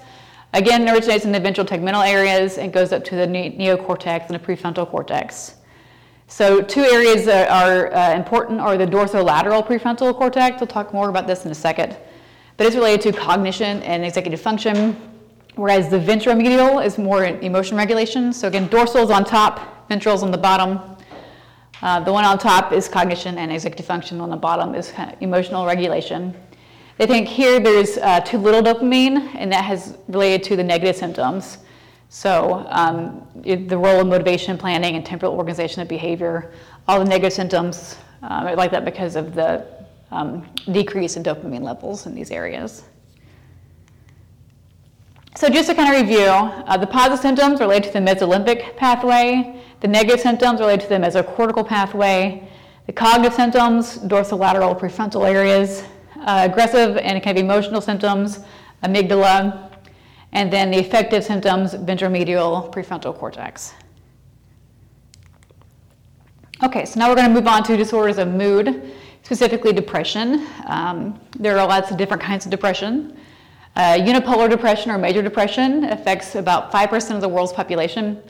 Again, 0.54 0.86
it 0.86 0.90
originates 0.92 1.24
in 1.24 1.32
the 1.32 1.40
ventral 1.40 1.66
tegmental 1.66 2.06
areas 2.06 2.58
and 2.58 2.72
goes 2.72 2.92
up 2.92 3.04
to 3.04 3.16
the 3.16 3.26
neocortex 3.26 4.26
and 4.28 4.34
the 4.34 4.38
prefrontal 4.38 4.88
cortex. 4.88 5.54
So 6.26 6.60
two 6.60 6.82
areas 6.82 7.24
that 7.24 7.50
are 7.50 7.92
uh, 7.94 8.14
important 8.14 8.60
are 8.60 8.76
the 8.76 8.86
dorsolateral 8.86 9.66
prefrontal 9.66 10.14
cortex. 10.16 10.60
We'll 10.60 10.66
talk 10.66 10.92
more 10.92 11.08
about 11.08 11.26
this 11.26 11.44
in 11.44 11.50
a 11.50 11.54
second. 11.54 11.96
But 12.56 12.66
it's 12.66 12.76
related 12.76 13.00
to 13.12 13.18
cognition 13.18 13.82
and 13.82 14.04
executive 14.04 14.40
function, 14.40 14.96
whereas 15.56 15.88
the 15.88 15.98
ventromedial 15.98 16.84
is 16.84 16.98
more 16.98 17.24
emotion 17.24 17.76
regulation. 17.76 18.32
So 18.32 18.48
again, 18.48 18.68
dorsal 18.68 19.02
is 19.04 19.10
on 19.10 19.24
top, 19.24 19.88
ventral 19.88 20.14
is 20.14 20.22
on 20.22 20.30
the 20.30 20.38
bottom. 20.38 20.80
Uh, 21.80 22.00
the 22.00 22.12
one 22.12 22.24
on 22.24 22.38
top 22.38 22.72
is 22.72 22.88
cognition 22.88 23.38
and 23.38 23.50
executive 23.50 23.86
function. 23.86 24.20
On 24.20 24.30
the 24.30 24.36
bottom 24.36 24.74
is 24.74 24.92
kind 24.92 25.12
of 25.12 25.20
emotional 25.20 25.66
regulation. 25.66 26.34
They 27.02 27.08
think 27.08 27.26
here 27.26 27.58
there's 27.58 27.98
uh, 27.98 28.20
too 28.20 28.38
little 28.38 28.62
dopamine, 28.62 29.34
and 29.34 29.50
that 29.50 29.64
has 29.64 29.98
related 30.06 30.44
to 30.44 30.54
the 30.54 30.62
negative 30.62 30.94
symptoms. 30.94 31.58
So 32.10 32.64
um, 32.68 33.26
it, 33.42 33.68
the 33.68 33.76
role 33.76 34.02
of 34.02 34.06
motivation 34.06 34.56
planning 34.56 34.94
and 34.94 35.04
temporal 35.04 35.32
organization 35.32 35.82
of 35.82 35.88
behavior, 35.88 36.52
all 36.86 37.00
the 37.00 37.04
negative 37.04 37.32
symptoms 37.32 37.96
um, 38.22 38.46
are 38.46 38.54
like 38.54 38.70
that 38.70 38.84
because 38.84 39.16
of 39.16 39.34
the 39.34 39.66
um, 40.12 40.46
decrease 40.70 41.16
in 41.16 41.24
dopamine 41.24 41.62
levels 41.62 42.06
in 42.06 42.14
these 42.14 42.30
areas. 42.30 42.84
So 45.34 45.48
just 45.48 45.68
to 45.70 45.74
kind 45.74 45.92
of 45.92 46.00
review, 46.00 46.28
uh, 46.28 46.76
the 46.76 46.86
positive 46.86 47.18
symptoms 47.18 47.58
relate 47.58 47.82
to 47.82 47.90
the 47.90 47.98
mesolimbic 47.98 48.76
pathway, 48.76 49.60
the 49.80 49.88
negative 49.88 50.20
symptoms 50.20 50.60
relate 50.60 50.82
to 50.82 50.88
the 50.88 50.98
mesocortical 50.98 51.66
pathway, 51.66 52.48
the 52.86 52.92
cognitive 52.92 53.34
symptoms, 53.34 53.98
dorsolateral 53.98 54.78
prefrontal 54.78 55.28
areas, 55.28 55.82
uh, 56.24 56.48
aggressive 56.50 56.96
and 56.96 57.22
kind 57.22 57.36
of 57.36 57.44
emotional 57.44 57.80
symptoms, 57.80 58.40
amygdala, 58.82 59.70
and 60.32 60.52
then 60.52 60.70
the 60.70 60.78
affective 60.78 61.24
symptoms, 61.24 61.74
ventromedial 61.74 62.72
prefrontal 62.72 63.16
cortex. 63.16 63.74
Okay, 66.62 66.84
so 66.84 67.00
now 67.00 67.08
we're 67.08 67.16
going 67.16 67.28
to 67.28 67.34
move 67.34 67.48
on 67.48 67.64
to 67.64 67.76
disorders 67.76 68.18
of 68.18 68.28
mood, 68.28 68.92
specifically 69.24 69.72
depression. 69.72 70.46
Um, 70.66 71.20
there 71.38 71.58
are 71.58 71.66
lots 71.66 71.90
of 71.90 71.96
different 71.96 72.22
kinds 72.22 72.44
of 72.44 72.50
depression. 72.50 73.18
Uh, 73.74 73.94
unipolar 73.94 74.48
depression 74.48 74.90
or 74.90 74.98
major 74.98 75.22
depression 75.22 75.84
affects 75.84 76.34
about 76.34 76.70
5% 76.70 77.14
of 77.14 77.20
the 77.20 77.28
world's 77.28 77.52
population. 77.52 78.22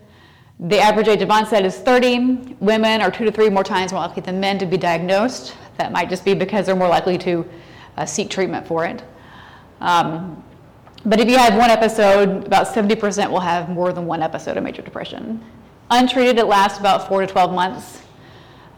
The 0.60 0.78
average 0.78 1.08
age 1.08 1.20
of 1.22 1.30
onset 1.30 1.64
is 1.64 1.76
30. 1.78 2.56
Women 2.60 3.02
are 3.02 3.10
two 3.10 3.24
to 3.24 3.32
three 3.32 3.50
more 3.50 3.64
times 3.64 3.92
more 3.92 4.00
likely 4.00 4.22
than 4.22 4.38
men 4.38 4.58
to 4.60 4.66
be 4.66 4.76
diagnosed. 4.76 5.54
That 5.76 5.92
might 5.92 6.08
just 6.08 6.24
be 6.24 6.34
because 6.34 6.66
they're 6.66 6.76
more 6.76 6.88
likely 6.88 7.18
to 7.18 7.48
uh, 7.96 8.06
seek 8.06 8.30
treatment 8.30 8.66
for 8.66 8.84
it. 8.84 9.02
Um, 9.80 10.42
but 11.04 11.18
if 11.18 11.28
you 11.28 11.36
have 11.36 11.56
one 11.56 11.70
episode, 11.70 12.46
about 12.46 12.68
70% 12.68 13.30
will 13.30 13.40
have 13.40 13.68
more 13.68 13.92
than 13.92 14.06
one 14.06 14.22
episode 14.22 14.56
of 14.56 14.62
major 14.62 14.82
depression. 14.82 15.44
Untreated, 15.90 16.38
it 16.38 16.44
lasts 16.44 16.78
about 16.78 17.08
four 17.08 17.20
to 17.20 17.26
12 17.26 17.52
months. 17.52 18.02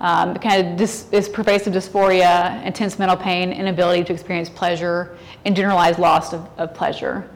Um, 0.01 0.35
kind 0.37 0.67
of 0.67 0.77
dis- 0.77 1.07
is 1.13 1.29
pervasive 1.29 1.73
dysphoria, 1.75 2.65
intense 2.65 2.99
mental 2.99 3.17
pain, 3.17 3.53
inability 3.53 4.05
to 4.05 4.13
experience 4.13 4.49
pleasure, 4.49 5.17
and 5.45 5.55
generalized 5.55 5.99
loss 5.99 6.33
of, 6.33 6.49
of 6.57 6.75
pleasure. 6.75 7.29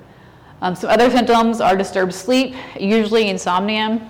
Um, 0.63 0.75
some 0.75 0.91
other 0.91 1.11
symptoms 1.11 1.61
are 1.61 1.77
disturbed 1.77 2.13
sleep, 2.13 2.55
usually 2.81 3.29
insomnia, 3.29 4.07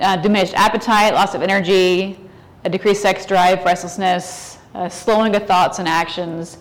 uh, 0.00 0.16
diminished 0.16 0.54
appetite, 0.54 1.14
loss 1.14 1.34
of 1.34 1.42
energy, 1.42 2.20
a 2.64 2.68
decreased 2.68 3.02
sex 3.02 3.26
drive, 3.26 3.64
restlessness, 3.64 4.58
slowing 4.90 5.34
of 5.34 5.46
thoughts 5.46 5.78
and 5.78 5.88
actions, 5.88 6.58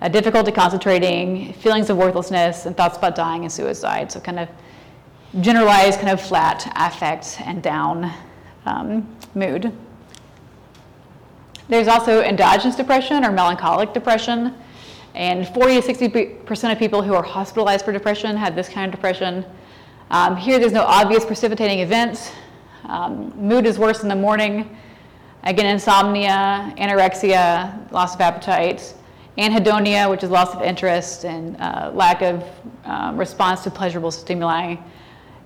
uh, 0.00 0.08
difficulty 0.08 0.52
concentrating, 0.52 1.52
feelings 1.54 1.90
of 1.90 1.96
worthlessness, 1.96 2.66
and 2.66 2.76
thoughts 2.76 2.98
about 2.98 3.14
dying 3.14 3.42
and 3.42 3.52
suicide. 3.52 4.12
So, 4.12 4.20
kind 4.20 4.38
of 4.38 4.48
generalized, 5.40 6.00
kind 6.00 6.12
of 6.12 6.20
flat 6.20 6.70
affect 6.76 7.40
and 7.44 7.62
down 7.62 8.12
um, 8.64 9.16
mood. 9.34 9.72
There's 11.68 11.88
also 11.88 12.22
endogenous 12.22 12.76
depression 12.76 13.24
or 13.24 13.32
melancholic 13.32 13.92
depression. 13.92 14.54
And 15.14 15.48
40 15.48 15.80
to 15.80 15.94
60% 15.94 16.72
of 16.72 16.78
people 16.78 17.02
who 17.02 17.14
are 17.14 17.22
hospitalized 17.22 17.84
for 17.84 17.92
depression 17.92 18.36
have 18.36 18.54
this 18.54 18.68
kind 18.68 18.86
of 18.86 18.92
depression. 18.94 19.44
Um, 20.10 20.36
here, 20.36 20.58
there's 20.58 20.72
no 20.72 20.84
obvious 20.84 21.24
precipitating 21.24 21.80
events. 21.80 22.30
Um, 22.84 23.32
mood 23.36 23.66
is 23.66 23.78
worse 23.78 24.02
in 24.02 24.08
the 24.08 24.14
morning. 24.14 24.76
Again, 25.42 25.66
insomnia, 25.66 26.72
anorexia, 26.76 27.90
loss 27.90 28.14
of 28.14 28.20
appetite, 28.20 28.94
anhedonia, 29.38 30.10
which 30.10 30.22
is 30.22 30.30
loss 30.30 30.54
of 30.54 30.62
interest 30.62 31.24
and 31.24 31.56
uh, 31.58 31.90
lack 31.94 32.22
of 32.22 32.44
um, 32.84 33.16
response 33.16 33.62
to 33.64 33.70
pleasurable 33.70 34.10
stimuli, 34.10 34.76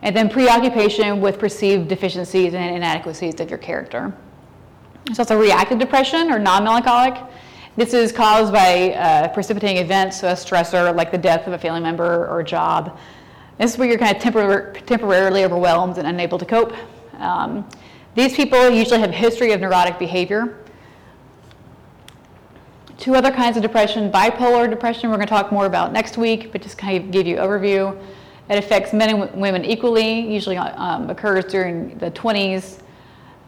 and 0.03 0.17
then 0.17 0.29
preoccupation 0.29 1.21
with 1.21 1.39
perceived 1.39 1.89
deficiencies 1.89 2.55
and 2.55 2.77
inadequacies 2.77 3.41
of 3.41 3.51
your 3.51 3.59
character. 3.59 4.15
So, 5.07 5.11
it's 5.11 5.19
also 5.19 5.39
reactive 5.39 5.79
depression 5.79 6.31
or 6.31 6.39
non 6.39 6.65
melancholic. 6.65 7.17
This 7.77 7.95
is 7.95 8.13
caused 8.13 8.53
by 8.53 8.93
uh, 8.93 9.29
precipitating 9.29 9.79
events, 9.79 10.21
so 10.21 10.29
a 10.29 10.33
stressor 10.33 10.95
like 10.95 11.11
the 11.11 11.19
death 11.19 11.47
of 11.47 11.53
a 11.53 11.59
family 11.59 11.81
member 11.81 12.27
or 12.27 12.41
a 12.41 12.45
job. 12.45 12.99
This 13.59 13.73
is 13.73 13.79
where 13.79 13.89
you're 13.89 13.99
kind 13.99 14.17
of 14.17 14.23
tempor- 14.23 14.85
temporarily 14.87 15.45
overwhelmed 15.45 15.99
and 15.99 16.07
unable 16.07 16.39
to 16.39 16.45
cope. 16.45 16.73
Um, 17.19 17.69
these 18.15 18.35
people 18.35 18.71
usually 18.71 19.01
have 19.01 19.11
a 19.11 19.15
history 19.15 19.53
of 19.53 19.61
neurotic 19.61 19.99
behavior. 19.99 20.59
Two 23.01 23.15
other 23.15 23.31
kinds 23.31 23.57
of 23.57 23.63
depression, 23.63 24.13
bipolar 24.13 24.69
depression, 24.69 25.09
we're 25.09 25.17
going 25.17 25.27
to 25.27 25.31
talk 25.31 25.51
more 25.51 25.65
about 25.65 25.91
next 25.91 26.19
week, 26.19 26.53
but 26.53 26.61
just 26.61 26.77
kind 26.77 27.03
of 27.03 27.11
give 27.11 27.27
you 27.27 27.37
overview. 27.37 27.99
It 28.51 28.59
affects 28.59 28.93
men 28.93 29.09
and 29.09 29.41
women 29.41 29.65
equally, 29.65 30.31
usually 30.31 30.59
um, 30.59 31.09
occurs 31.09 31.47
during 31.47 31.97
the 31.97 32.11
20s. 32.11 32.83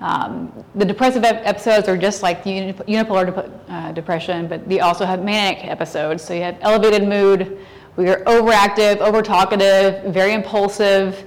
Um, 0.01 0.65
the 0.75 0.87
depressive 0.87 1.23
episodes 1.25 1.87
are 1.87 1.99
just 1.99 2.23
like 2.23 2.45
unipolar 2.45 3.27
de- 3.27 3.73
uh, 3.75 3.93
depression, 3.93 4.49
but 4.49 4.67
they 4.67 4.81
also 4.81 5.05
have 5.05 5.23
manic 5.23 5.67
episodes. 5.67 6.25
So 6.25 6.33
you 6.33 6.41
have 6.41 6.57
elevated 6.63 7.07
mood, 7.07 7.59
where 7.97 8.07
you're 8.07 8.25
overactive, 8.25 9.01
over 9.01 9.21
talkative, 9.21 10.15
very 10.15 10.33
impulsive. 10.33 11.27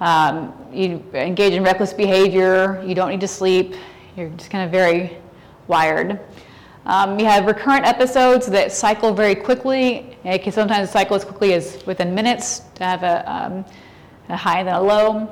Um, 0.00 0.54
you 0.72 1.04
engage 1.12 1.52
in 1.52 1.62
reckless 1.62 1.92
behavior. 1.92 2.82
You 2.86 2.94
don't 2.94 3.10
need 3.10 3.20
to 3.20 3.28
sleep. 3.28 3.74
You're 4.16 4.30
just 4.30 4.50
kind 4.50 4.64
of 4.64 4.70
very 4.70 5.18
wired. 5.66 6.18
Um, 6.86 7.18
you 7.18 7.26
have 7.26 7.46
recurrent 7.46 7.84
episodes 7.84 8.46
that 8.46 8.72
cycle 8.72 9.12
very 9.12 9.34
quickly. 9.34 10.16
It 10.24 10.42
can 10.42 10.52
sometimes 10.52 10.90
cycle 10.90 11.14
as 11.14 11.24
quickly 11.24 11.52
as 11.52 11.84
within 11.86 12.14
minutes 12.14 12.60
to 12.76 12.84
have 12.84 13.02
a, 13.02 13.30
um, 13.30 13.64
a 14.30 14.36
high 14.36 14.60
and 14.60 14.68
then 14.68 14.74
a 14.74 14.80
low. 14.80 15.30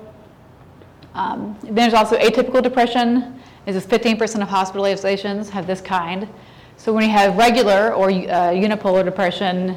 Um, 1.14 1.58
there's 1.62 1.94
also 1.94 2.18
atypical 2.18 2.62
depression. 2.62 3.40
This 3.64 3.76
is 3.76 3.86
15% 3.86 4.42
of 4.42 4.48
hospitalizations 4.48 5.48
have 5.48 5.66
this 5.66 5.80
kind. 5.80 6.28
So 6.76 6.92
when 6.92 7.02
you 7.02 7.10
have 7.10 7.36
regular 7.36 7.92
or 7.94 8.10
uh, 8.10 8.52
unipolar 8.52 9.04
depression, 9.04 9.76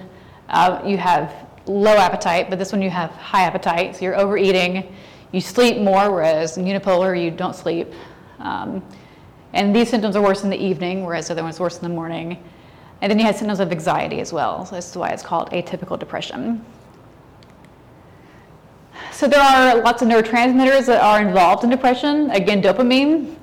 uh, 0.49 0.81
you 0.85 0.97
have 0.97 1.33
low 1.65 1.95
appetite, 1.95 2.49
but 2.49 2.59
this 2.59 2.71
one 2.71 2.81
you 2.81 2.89
have 2.89 3.11
high 3.11 3.43
appetite. 3.43 3.95
So 3.95 4.05
you're 4.05 4.19
overeating. 4.19 4.93
You 5.31 5.39
sleep 5.39 5.77
more, 5.77 6.11
whereas 6.11 6.57
in 6.57 6.65
unipolar 6.65 7.21
you 7.21 7.31
don't 7.31 7.55
sleep. 7.55 7.93
Um, 8.39 8.83
and 9.53 9.75
these 9.75 9.89
symptoms 9.89 10.15
are 10.15 10.21
worse 10.21 10.43
in 10.43 10.49
the 10.49 10.57
evening, 10.57 11.05
whereas 11.05 11.27
the 11.27 11.33
other 11.33 11.43
ones 11.43 11.59
worse 11.59 11.77
in 11.77 11.83
the 11.83 11.93
morning. 11.93 12.41
And 13.01 13.09
then 13.09 13.19
you 13.19 13.25
have 13.25 13.35
symptoms 13.35 13.59
of 13.59 13.71
anxiety 13.71 14.21
as 14.21 14.31
well. 14.31 14.65
So 14.65 14.75
this 14.75 14.89
is 14.89 14.95
why 14.95 15.09
it's 15.09 15.23
called 15.23 15.49
atypical 15.51 15.97
depression. 15.97 16.63
So 19.11 19.27
there 19.27 19.41
are 19.41 19.81
lots 19.81 20.01
of 20.01 20.07
neurotransmitters 20.07 20.85
that 20.85 21.01
are 21.01 21.21
involved 21.21 21.63
in 21.63 21.69
depression. 21.69 22.31
Again, 22.31 22.61
dopamine. 22.61 23.35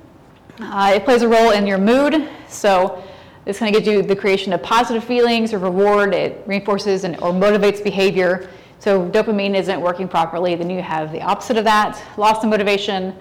Uh, 0.61 0.93
it 0.95 1.05
plays 1.05 1.23
a 1.23 1.29
role 1.29 1.51
in 1.51 1.67
your 1.67 1.79
mood. 1.79 2.29
So 2.49 3.03
this 3.45 3.59
kind 3.59 3.75
of 3.75 3.83
gives 3.83 3.93
you 3.93 4.03
the 4.03 4.17
creation 4.17 4.53
of 4.53 4.63
positive 4.63 5.05
feelings 5.05 5.53
or 5.53 5.59
reward. 5.59 6.15
It 6.15 6.43
reinforces 6.47 7.05
and, 7.05 7.17
or 7.17 7.33
motivates 7.33 7.83
behavior. 7.83 8.51
So 8.81 9.09
dopamine 9.09 9.55
isn't 9.55 9.81
working 9.81 10.07
properly, 10.07 10.55
then 10.55 10.71
you 10.71 10.83
have 10.83 11.11
the 11.13 11.23
opposite 11.23 11.57
of 11.57 11.65
that. 11.65 12.01
Loss 12.17 12.45
of 12.45 12.51
motivation, 12.51 13.15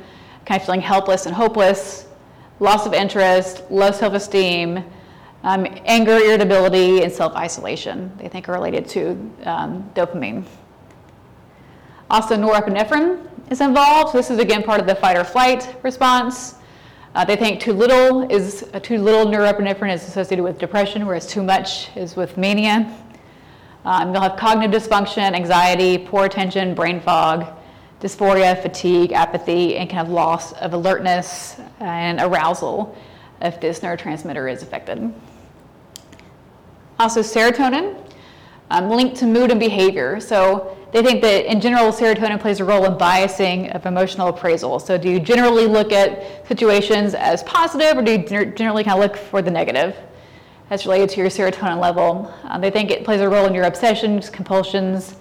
kind 0.45 0.59
of 0.61 0.65
feeling 0.65 0.81
helpless 0.81 1.25
and 1.25 1.35
hopeless, 1.35 2.06
loss 2.59 2.85
of 2.85 2.93
interest, 2.93 3.63
low 3.69 3.91
self-esteem, 3.91 4.83
um, 5.43 5.67
anger, 5.85 6.17
irritability, 6.17 7.03
and 7.03 7.11
self-isolation. 7.11 8.11
They 8.17 8.27
think 8.27 8.49
are 8.49 8.53
related 8.53 8.87
to 8.89 9.11
um, 9.45 9.89
dopamine. 9.95 10.45
Also, 12.09 12.35
norepinephrine 12.35 13.27
is 13.51 13.61
involved. 13.61 14.13
This 14.13 14.29
is 14.31 14.39
again 14.39 14.63
part 14.63 14.79
of 14.79 14.87
the 14.87 14.95
fight 14.95 15.17
or 15.17 15.23
flight 15.23 15.75
response. 15.83 16.55
Uh, 17.15 17.25
they 17.25 17.35
think 17.35 17.59
too 17.59 17.73
little 17.73 18.29
is 18.31 18.69
uh, 18.73 18.79
too 18.79 18.99
little 18.99 19.25
norepinephrine 19.25 19.93
is 19.93 20.07
associated 20.07 20.43
with 20.43 20.57
depression, 20.57 21.05
whereas 21.05 21.25
too 21.25 21.43
much 21.43 21.95
is 21.95 22.15
with 22.15 22.37
mania. 22.37 22.93
Um, 23.85 24.13
you'll 24.13 24.21
have 24.21 24.37
cognitive 24.37 24.81
dysfunction, 24.81 25.33
anxiety, 25.33 25.97
poor 25.97 26.25
attention, 26.25 26.75
brain 26.75 26.99
fog, 26.99 27.56
dysphoria, 28.01 28.61
fatigue, 28.61 29.11
apathy, 29.11 29.75
and 29.77 29.89
kind 29.89 30.07
of 30.07 30.13
loss 30.13 30.53
of 30.53 30.73
alertness 30.73 31.59
and 31.79 32.19
arousal 32.19 32.95
if 33.41 33.59
this 33.59 33.79
neurotransmitter 33.79 34.51
is 34.51 34.63
affected. 34.63 35.13
Also, 36.99 37.21
serotonin 37.21 37.95
um, 38.69 38.89
linked 38.89 39.15
to 39.17 39.25
mood 39.25 39.51
and 39.51 39.59
behavior. 39.59 40.19
So 40.19 40.77
they 40.91 41.03
think 41.03 41.21
that 41.21 41.45
in 41.45 41.61
general, 41.61 41.91
serotonin 41.91 42.39
plays 42.39 42.59
a 42.59 42.65
role 42.65 42.85
in 42.85 42.93
biasing 42.93 43.73
of 43.75 43.85
emotional 43.85 44.29
appraisal. 44.29 44.79
So, 44.79 44.97
do 44.97 45.09
you 45.09 45.19
generally 45.19 45.67
look 45.67 45.91
at 45.91 46.47
situations 46.47 47.13
as 47.13 47.43
positive, 47.43 47.97
or 47.97 48.01
do 48.01 48.11
you 48.11 48.45
generally 48.45 48.83
kind 48.83 48.97
of 48.97 49.03
look 49.03 49.17
for 49.17 49.41
the 49.41 49.51
negative 49.51 49.95
That's 50.69 50.85
related 50.85 51.09
to 51.11 51.21
your 51.21 51.29
serotonin 51.29 51.79
level? 51.79 52.33
Um, 52.43 52.61
they 52.61 52.71
think 52.71 52.89
it 52.89 53.03
plays 53.03 53.21
a 53.21 53.29
role 53.29 53.45
in 53.45 53.53
your 53.53 53.65
obsessions, 53.65 54.29
compulsions, 54.29 55.17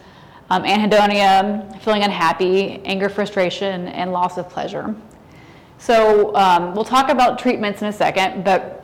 um, 0.51 0.63
anhedonia, 0.63 1.81
feeling 1.83 2.03
unhappy, 2.03 2.81
anger, 2.85 3.09
frustration, 3.09 3.89
and 3.89 4.13
loss 4.13 4.39
of 4.39 4.49
pleasure. 4.49 4.95
So, 5.79 6.35
um, 6.37 6.75
we'll 6.75 6.85
talk 6.85 7.11
about 7.11 7.39
treatments 7.39 7.83
in 7.83 7.89
a 7.89 7.93
second, 7.93 8.45
but 8.45 8.77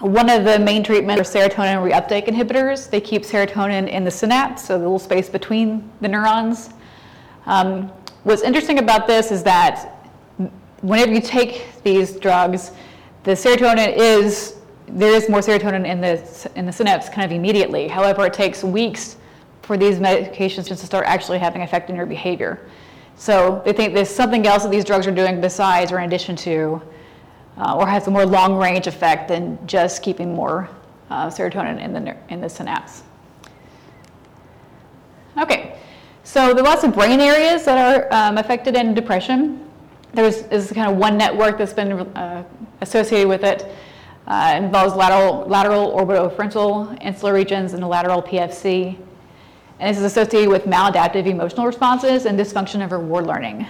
one 0.00 0.28
of 0.28 0.44
the 0.44 0.58
main 0.58 0.82
treatments 0.82 1.20
are 1.20 1.48
serotonin 1.48 1.88
reuptake 1.88 2.26
inhibitors. 2.26 2.90
They 2.90 3.00
keep 3.00 3.22
serotonin 3.22 3.88
in 3.88 4.02
the 4.02 4.10
synapse, 4.10 4.64
so 4.64 4.76
the 4.76 4.84
little 4.84 4.98
space 4.98 5.28
between 5.28 5.88
the 6.00 6.08
neurons. 6.08 6.70
Um, 7.46 7.92
what's 8.24 8.42
interesting 8.42 8.78
about 8.80 9.06
this 9.06 9.30
is 9.30 9.44
that 9.44 10.10
whenever 10.80 11.12
you 11.12 11.20
take 11.20 11.82
these 11.84 12.16
drugs, 12.16 12.72
the 13.22 13.32
serotonin 13.32 13.96
is 13.96 14.56
there 14.88 15.14
is 15.14 15.28
more 15.28 15.40
serotonin 15.40 15.86
in 15.86 16.00
the 16.00 16.50
in 16.56 16.66
the 16.66 16.72
synapse 16.72 17.08
kind 17.08 17.24
of 17.24 17.30
immediately. 17.30 17.86
However, 17.86 18.26
it 18.26 18.34
takes 18.34 18.64
weeks 18.64 19.16
for 19.62 19.76
these 19.76 19.98
medications 19.98 20.66
just 20.68 20.80
to 20.80 20.86
start 20.86 21.06
actually 21.06 21.38
having 21.38 21.62
effect 21.62 21.88
in 21.88 21.96
your 21.96 22.06
behavior. 22.06 22.68
So 23.16 23.62
they 23.64 23.72
think 23.72 23.94
there's 23.94 24.10
something 24.10 24.46
else 24.46 24.64
that 24.64 24.70
these 24.70 24.84
drugs 24.84 25.06
are 25.06 25.14
doing 25.14 25.40
besides 25.40 25.92
or 25.92 25.98
in 25.98 26.04
addition 26.04 26.36
to 26.36 26.82
uh, 27.56 27.76
or 27.76 27.86
has 27.86 28.06
a 28.06 28.10
more 28.10 28.26
long 28.26 28.56
range 28.56 28.86
effect 28.86 29.28
than 29.28 29.64
just 29.66 30.02
keeping 30.02 30.34
more 30.34 30.68
uh, 31.10 31.28
serotonin 31.28 31.80
in 31.80 31.92
the, 31.92 32.16
in 32.30 32.40
the 32.40 32.48
synapse. 32.48 33.02
Okay, 35.38 35.78
so 36.24 36.52
there 36.54 36.64
are 36.64 36.68
lots 36.68 36.84
of 36.84 36.94
brain 36.94 37.20
areas 37.20 37.64
that 37.64 37.78
are 37.78 38.12
um, 38.12 38.38
affected 38.38 38.76
in 38.76 38.94
depression. 38.94 39.68
There's 40.12 40.42
is 40.48 40.70
kind 40.72 40.90
of 40.90 40.98
one 40.98 41.16
network 41.16 41.56
that's 41.56 41.72
been 41.72 41.92
uh, 41.92 42.44
associated 42.82 43.28
with 43.28 43.44
it. 43.44 43.66
Uh, 44.26 44.54
it 44.54 44.64
involves 44.64 44.94
lateral, 44.94 45.46
lateral 45.46 45.92
orbitofrontal 45.92 47.02
insular 47.02 47.32
regions 47.32 47.72
and 47.72 47.82
the 47.82 47.86
lateral 47.86 48.22
PFC. 48.22 48.96
And 49.82 49.90
this 49.90 49.98
is 49.98 50.04
associated 50.04 50.48
with 50.48 50.62
maladaptive 50.62 51.26
emotional 51.26 51.66
responses 51.66 52.24
and 52.24 52.38
dysfunction 52.38 52.84
of 52.84 52.92
reward 52.92 53.26
learning. 53.26 53.66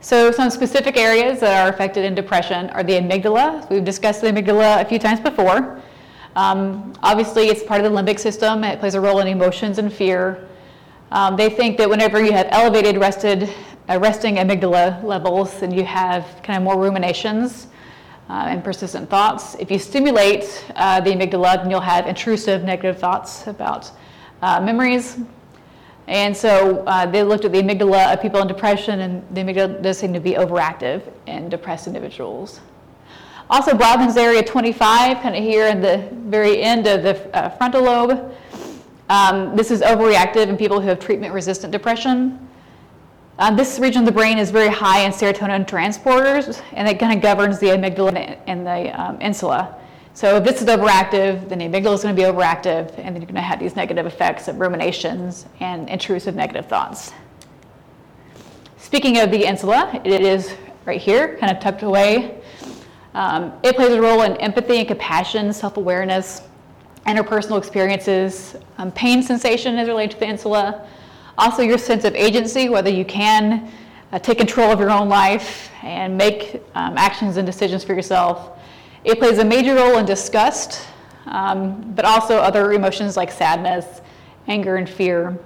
So 0.00 0.32
some 0.32 0.48
specific 0.48 0.96
areas 0.96 1.40
that 1.40 1.66
are 1.66 1.70
affected 1.70 2.06
in 2.06 2.14
depression 2.14 2.70
are 2.70 2.82
the 2.82 2.94
amygdala. 2.94 3.68
We've 3.68 3.84
discussed 3.84 4.22
the 4.22 4.28
amygdala 4.28 4.80
a 4.80 4.86
few 4.86 4.98
times 4.98 5.20
before. 5.20 5.82
Um, 6.34 6.94
obviously, 7.02 7.48
it's 7.48 7.62
part 7.62 7.84
of 7.84 7.92
the 7.92 8.02
limbic 8.02 8.18
system. 8.18 8.64
It 8.64 8.80
plays 8.80 8.94
a 8.94 9.00
role 9.02 9.18
in 9.18 9.26
emotions 9.26 9.76
and 9.76 9.92
fear. 9.92 10.48
Um, 11.12 11.36
they 11.36 11.50
think 11.50 11.76
that 11.76 11.90
whenever 11.90 12.24
you 12.24 12.32
have 12.32 12.48
elevated 12.50 12.96
rested, 12.96 13.50
uh, 13.90 13.98
resting 13.98 14.36
amygdala 14.36 15.04
levels, 15.04 15.60
and 15.60 15.76
you 15.76 15.84
have 15.84 16.24
kind 16.42 16.56
of 16.56 16.62
more 16.62 16.80
ruminations 16.82 17.66
uh, 18.30 18.46
and 18.48 18.64
persistent 18.64 19.10
thoughts. 19.10 19.56
If 19.56 19.70
you 19.70 19.78
stimulate 19.78 20.64
uh, 20.74 21.02
the 21.02 21.10
amygdala, 21.10 21.58
then 21.58 21.70
you'll 21.70 21.80
have 21.80 22.06
intrusive 22.06 22.64
negative 22.64 22.98
thoughts 22.98 23.46
about 23.46 23.90
uh, 24.42 24.60
memories, 24.60 25.18
and 26.06 26.34
so 26.34 26.84
uh, 26.86 27.04
they 27.04 27.22
looked 27.22 27.44
at 27.44 27.52
the 27.52 27.62
amygdala 27.62 28.14
of 28.14 28.22
people 28.22 28.40
in 28.40 28.48
depression, 28.48 29.00
and 29.00 29.22
the 29.34 29.42
amygdala 29.42 29.82
does 29.82 29.98
seem 29.98 30.12
to 30.14 30.20
be 30.20 30.32
overactive 30.32 31.02
in 31.26 31.48
depressed 31.48 31.86
individuals. 31.86 32.60
Also, 33.50 33.74
Brodmann's 33.74 34.16
area 34.16 34.42
25, 34.42 35.22
kind 35.22 35.34
of 35.36 35.42
here 35.42 35.68
in 35.68 35.80
the 35.80 36.08
very 36.12 36.60
end 36.62 36.86
of 36.86 37.02
the 37.02 37.36
uh, 37.36 37.48
frontal 37.48 37.82
lobe. 37.82 38.34
Um, 39.08 39.56
this 39.56 39.70
is 39.70 39.80
overreactive 39.80 40.48
in 40.48 40.56
people 40.56 40.80
who 40.80 40.88
have 40.88 41.00
treatment 41.00 41.32
resistant 41.32 41.72
depression. 41.72 42.46
Um, 43.38 43.56
this 43.56 43.78
region 43.78 44.02
of 44.02 44.06
the 44.06 44.12
brain 44.12 44.36
is 44.36 44.50
very 44.50 44.68
high 44.68 45.00
in 45.00 45.12
serotonin 45.12 45.66
transporters, 45.66 46.62
and 46.72 46.88
it 46.88 46.98
kind 46.98 47.16
of 47.16 47.22
governs 47.22 47.58
the 47.58 47.68
amygdala 47.68 48.38
and 48.46 48.66
the 48.66 49.00
um, 49.00 49.20
insula. 49.20 49.77
So 50.18 50.34
if 50.34 50.42
this 50.42 50.60
is 50.60 50.66
overactive, 50.66 51.48
then 51.48 51.60
the 51.60 51.66
amygdala 51.66 51.94
is 51.94 52.02
going 52.02 52.16
to 52.16 52.20
be 52.20 52.26
overactive, 52.26 52.92
and 52.98 53.14
then 53.14 53.18
you're 53.18 53.30
going 53.30 53.36
to 53.36 53.40
have 53.40 53.60
these 53.60 53.76
negative 53.76 54.04
effects 54.04 54.48
of 54.48 54.58
ruminations 54.58 55.46
and 55.60 55.88
intrusive 55.88 56.34
negative 56.34 56.66
thoughts. 56.66 57.12
Speaking 58.78 59.18
of 59.18 59.30
the 59.30 59.44
insula, 59.44 60.00
it 60.02 60.20
is 60.20 60.56
right 60.86 61.00
here, 61.00 61.36
kind 61.36 61.56
of 61.56 61.62
tucked 61.62 61.84
away. 61.84 62.40
Um, 63.14 63.52
it 63.62 63.76
plays 63.76 63.92
a 63.92 64.02
role 64.02 64.22
in 64.22 64.36
empathy 64.38 64.78
and 64.78 64.88
compassion, 64.88 65.52
self 65.52 65.76
awareness, 65.76 66.42
interpersonal 67.06 67.56
experiences. 67.56 68.56
Um, 68.78 68.90
pain 68.90 69.22
sensation 69.22 69.78
is 69.78 69.86
related 69.86 70.14
to 70.14 70.18
the 70.18 70.26
insula. 70.26 70.84
Also, 71.38 71.62
your 71.62 71.78
sense 71.78 72.02
of 72.02 72.16
agency, 72.16 72.68
whether 72.68 72.90
you 72.90 73.04
can 73.04 73.70
uh, 74.10 74.18
take 74.18 74.38
control 74.38 74.72
of 74.72 74.80
your 74.80 74.90
own 74.90 75.08
life 75.08 75.70
and 75.84 76.18
make 76.18 76.60
um, 76.74 76.98
actions 76.98 77.36
and 77.36 77.46
decisions 77.46 77.84
for 77.84 77.94
yourself. 77.94 78.57
It 79.04 79.18
plays 79.18 79.38
a 79.38 79.44
major 79.44 79.74
role 79.74 79.98
in 79.98 80.06
disgust, 80.06 80.86
um, 81.26 81.92
but 81.94 82.04
also 82.04 82.38
other 82.38 82.72
emotions 82.72 83.16
like 83.16 83.30
sadness, 83.30 84.00
anger, 84.46 84.76
and 84.76 84.88
fear. 84.88 85.38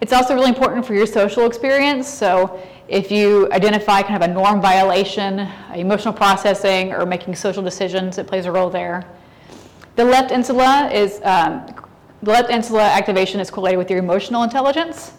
It's 0.00 0.12
also 0.12 0.34
really 0.34 0.48
important 0.48 0.84
for 0.84 0.94
your 0.94 1.06
social 1.06 1.46
experience. 1.46 2.08
So, 2.08 2.60
if 2.88 3.10
you 3.10 3.50
identify 3.52 4.02
kind 4.02 4.22
of 4.22 4.28
a 4.28 4.32
norm 4.32 4.60
violation, 4.60 5.48
emotional 5.74 6.12
processing, 6.12 6.92
or 6.92 7.06
making 7.06 7.36
social 7.36 7.62
decisions, 7.62 8.18
it 8.18 8.26
plays 8.26 8.46
a 8.46 8.52
role 8.52 8.68
there. 8.68 9.06
The 9.96 10.04
left 10.04 10.30
insula 10.30 10.90
is 10.92 11.20
um, 11.22 11.66
the 12.22 12.30
left 12.30 12.50
insula 12.50 12.82
activation 12.82 13.40
is 13.40 13.50
correlated 13.50 13.78
with 13.78 13.90
your 13.90 13.98
emotional 13.98 14.42
intelligence. 14.42 15.12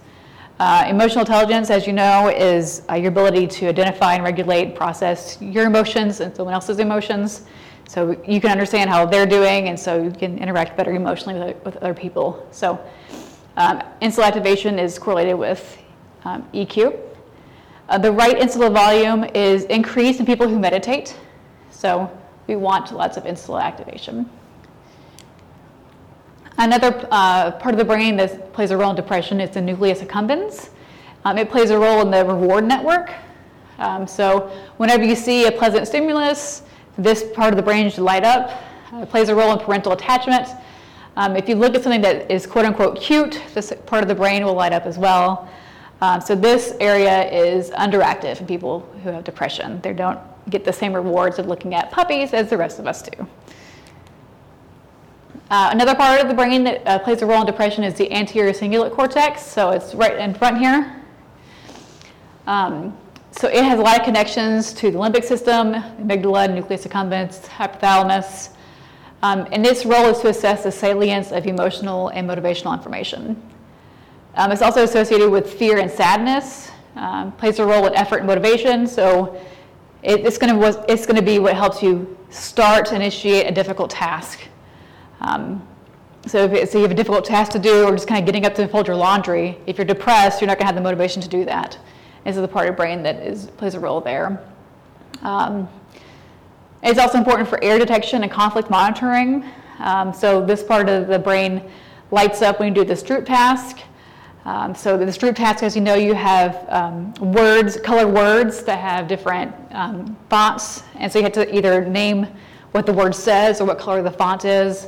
Uh, 0.60 0.86
emotional 0.88 1.22
intelligence, 1.22 1.70
as 1.70 1.88
you 1.88 1.94
know, 1.94 2.30
is 2.30 2.84
uh, 2.90 2.94
your 2.94 3.10
ability 3.10 3.48
to 3.48 3.68
identify 3.68 4.14
and 4.14 4.24
regulate, 4.24 4.76
process 4.76 5.38
your 5.42 5.66
emotions 5.66 6.20
and 6.20 6.36
someone 6.36 6.54
else's 6.54 6.80
emotions. 6.80 7.46
So 7.88 8.12
you 8.28 8.40
can 8.40 8.52
understand 8.52 8.90
how 8.90 9.06
they're 9.06 9.26
doing, 9.26 9.68
and 9.70 9.80
so 9.80 10.02
you 10.02 10.12
can 10.12 10.38
interact 10.38 10.78
better 10.78 10.92
emotionally 10.92 11.40
with, 11.40 11.66
with 11.66 11.78
other 11.78 11.94
people. 11.94 12.48
So 12.52 12.80
um, 13.58 13.82
activation 14.02 14.80
is 14.80 14.98
correlated 15.00 15.38
with 15.38 15.78
um, 16.24 16.48
EQ. 16.54 17.00
Uh, 17.90 17.98
the 17.98 18.12
right 18.12 18.38
insula 18.40 18.70
volume 18.70 19.26
is 19.34 19.66
increased 19.66 20.20
in 20.20 20.26
people 20.26 20.48
who 20.48 20.60
meditate. 20.60 21.18
So 21.72 22.10
we 22.48 22.56
want 22.56 22.94
lots 22.94 23.18
of 23.18 23.26
insula 23.26 23.62
activation. 23.62 24.30
Another 26.58 27.08
uh, 27.10 27.52
part 27.52 27.74
of 27.74 27.80
the 27.80 27.86
brain 27.86 28.16
that 28.18 28.54
plays 28.54 28.72
a 28.72 28.78
role 28.78 28.92
in 28.92 28.96
depression 28.96 29.42
is 29.42 29.50
the 29.52 29.62
nucleus 29.62 30.02
accumbens. 30.02 30.70
Um, 31.26 31.38
it 31.38 31.50
plays 31.50 31.72
a 31.72 31.80
role 31.80 32.02
in 32.02 32.12
the 32.12 32.24
reward 32.24 32.66
network. 32.66 33.12
Um, 33.80 34.06
so 34.06 34.52
whenever 34.78 35.04
you 35.04 35.16
see 35.16 35.46
a 35.48 35.52
pleasant 35.52 35.88
stimulus, 35.88 36.62
this 36.98 37.24
part 37.34 37.54
of 37.54 37.58
the 37.58 37.64
brain 37.64 37.90
should 37.90 38.04
light 38.04 38.24
up. 38.24 38.62
Uh, 38.92 38.98
it 38.98 39.10
plays 39.10 39.30
a 39.30 39.36
role 39.36 39.52
in 39.52 39.60
parental 39.60 39.94
attachment. 39.94 40.48
Um, 41.16 41.36
if 41.36 41.50
you 41.50 41.56
look 41.56 41.76
at 41.76 41.84
something 41.84 42.02
that 42.02 42.30
is 42.30 42.46
quote 42.46 42.66
unquote 42.66 43.00
cute, 43.00 43.42
this 43.54 43.74
part 43.86 44.04
of 44.04 44.08
the 44.08 44.16
brain 44.16 44.46
will 44.46 44.54
light 44.54 44.74
up 44.74 44.86
as 44.86 44.98
well. 44.98 45.50
Um, 46.02 46.22
so 46.22 46.36
this 46.36 46.76
area 46.80 47.32
is 47.32 47.72
underactive 47.72 48.42
in 48.42 48.46
people 48.46 48.82
who 49.04 49.10
have 49.10 49.24
depression. 49.24 49.80
They 49.82 49.94
don't 49.94 50.20
get 50.50 50.66
the 50.66 50.74
same 50.74 50.94
rewards 50.94 51.40
of 51.40 51.48
looking 51.48 51.74
at 51.74 51.92
puppies 51.92 52.34
as 52.34 52.50
the 52.50 52.58
rest 52.58 52.78
of 52.78 52.86
us 52.86 53.02
do. 53.02 53.28
Uh, 55.54 55.70
another 55.72 55.94
part 55.94 56.20
of 56.20 56.28
the 56.28 56.34
brain 56.34 56.64
that 56.64 56.82
uh, 56.88 56.98
plays 56.98 57.22
a 57.22 57.26
role 57.28 57.40
in 57.40 57.46
depression 57.46 57.84
is 57.84 57.94
the 57.94 58.12
anterior 58.12 58.52
cingulate 58.52 58.92
cortex. 58.92 59.44
So 59.44 59.70
it's 59.70 59.94
right 59.94 60.18
in 60.18 60.34
front 60.34 60.58
here. 60.58 61.00
Um, 62.48 62.98
so 63.30 63.50
it 63.50 63.64
has 63.64 63.78
a 63.78 63.84
lot 63.84 64.00
of 64.00 64.04
connections 64.04 64.74
to 64.74 64.90
the 64.90 64.98
limbic 64.98 65.24
system, 65.24 65.74
amygdala, 65.74 66.52
nucleus 66.52 66.88
accumbens, 66.88 67.46
hypothalamus. 67.46 68.50
Um, 69.22 69.48
and 69.52 69.64
its 69.64 69.86
role 69.86 70.08
is 70.08 70.18
to 70.22 70.30
assess 70.30 70.64
the 70.64 70.72
salience 70.72 71.32
of 71.32 71.46
emotional 71.46 72.08
and 72.08 72.28
motivational 72.28 72.74
information. 72.74 73.40
Um, 74.34 74.52
it's 74.52 74.64
also 74.64 74.82
associated 74.84 75.30
with 75.30 75.54
fear 75.54 75.78
and 75.78 75.92
sadness, 75.92 76.72
um, 76.96 77.32
plays 77.34 77.60
a 77.60 77.66
role 77.68 77.86
in 77.86 77.94
effort 77.94 78.18
and 78.18 78.26
motivation. 78.26 78.88
So 78.88 79.40
it, 80.02 80.26
it's 80.26 80.40
going 80.40 81.16
to 81.16 81.22
be 81.22 81.38
what 81.38 81.56
helps 81.56 81.84
you 81.84 82.18
start, 82.32 82.92
initiate 82.92 83.46
a 83.46 83.52
difficult 83.52 83.92
task. 83.92 84.40
Um, 85.24 85.66
so 86.26 86.46
if, 86.46 86.70
so 86.70 86.78
you 86.78 86.84
have 86.84 86.92
a 86.92 86.96
difficult 86.96 87.26
task 87.26 87.52
to 87.54 87.60
do, 87.60 87.84
or 87.86 87.92
just 87.92 88.08
kind 88.08 88.20
of 88.20 88.26
getting 88.26 88.46
up 88.46 88.56
to 88.56 88.68
fold 88.68 88.88
your 88.88 88.96
laundry, 88.96 89.58
if 89.68 89.78
you're 89.78 89.86
depressed, 89.86 90.42
you're 90.42 90.48
not 90.48 90.58
going 90.58 90.64
to 90.64 90.68
have 90.68 90.76
the 90.76 90.82
motivation 90.82 91.22
to 91.22 91.28
do 91.28 91.44
that. 91.46 91.78
This 92.24 92.36
is 92.36 92.42
the 92.42 92.48
part 92.48 92.70
of 92.70 92.76
the 92.76 92.78
brain 92.78 93.04
that 93.04 93.18
is, 93.18 93.48
plays 93.48 93.76
a 93.76 93.80
role 93.80 94.00
there. 94.00 94.42
Um, 95.22 95.68
it's 96.82 97.00
also 97.00 97.18
important 97.18 97.50
for 97.50 97.62
error 97.64 97.80
detection 97.80 98.24
and 98.24 98.32
conflict 98.32 98.70
monitoring. 98.70 99.46
Um, 99.80 100.14
so 100.14 100.46
this 100.46 100.64
part 100.64 100.88
of 100.88 101.08
the 101.08 101.20
brain 101.20 101.70
lights 102.12 102.42
up 102.42 102.60
when 102.60 102.70
you 102.70 102.74
do 102.74 102.86
the 102.86 102.94
Stroop 102.94 103.26
task. 103.26 103.80
Um, 104.46 104.76
so 104.76 104.98
the 104.98 105.06
Stroop 105.06 105.36
task, 105.36 105.64
as 105.64 105.76
you 105.76 105.82
know, 105.82 105.96
you 105.96 106.14
have 106.14 106.66
um, 106.70 107.14
words, 107.16 107.78
color 107.80 108.08
words 108.08 108.64
that 108.64 108.80
have 108.80 109.08
different 109.08 109.56
um, 109.72 110.18
fonts, 110.30 110.84
and 110.96 111.12
so 111.12 111.20
you 111.20 111.24
have 111.24 111.34
to 111.34 111.56
either 111.56 111.86
name 111.86 112.28
what 112.72 112.86
the 112.86 112.94
word 112.94 113.16
says 113.16 113.62
or 113.62 113.66
what 113.66 113.80
color 113.80 114.02
the 114.02 114.12
font 114.12 114.46
is. 114.46 114.88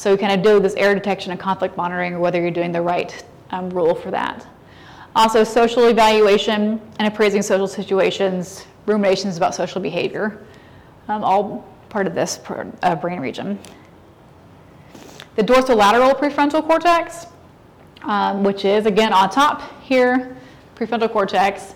So 0.00 0.16
kind 0.16 0.32
of 0.32 0.42
do 0.42 0.60
this 0.60 0.72
error 0.76 0.94
detection 0.94 1.30
and 1.30 1.38
conflict 1.38 1.76
monitoring, 1.76 2.14
or 2.14 2.20
whether 2.20 2.40
you're 2.40 2.50
doing 2.50 2.72
the 2.72 2.80
right 2.80 3.22
um, 3.50 3.68
rule 3.68 3.94
for 3.94 4.10
that. 4.10 4.46
Also, 5.14 5.44
social 5.44 5.88
evaluation 5.88 6.80
and 6.98 7.06
appraising 7.06 7.42
social 7.42 7.68
situations, 7.68 8.64
ruminations 8.86 9.36
about 9.36 9.54
social 9.54 9.78
behavior, 9.78 10.42
um, 11.08 11.22
all 11.22 11.68
part 11.90 12.06
of 12.06 12.14
this 12.14 12.40
uh, 12.82 12.94
brain 12.94 13.20
region. 13.20 13.58
The 15.36 15.42
dorsolateral 15.42 16.18
prefrontal 16.18 16.66
cortex, 16.66 17.26
um, 18.00 18.42
which 18.42 18.64
is 18.64 18.86
again 18.86 19.12
on 19.12 19.28
top 19.28 19.82
here, 19.82 20.34
prefrontal 20.76 21.12
cortex. 21.12 21.74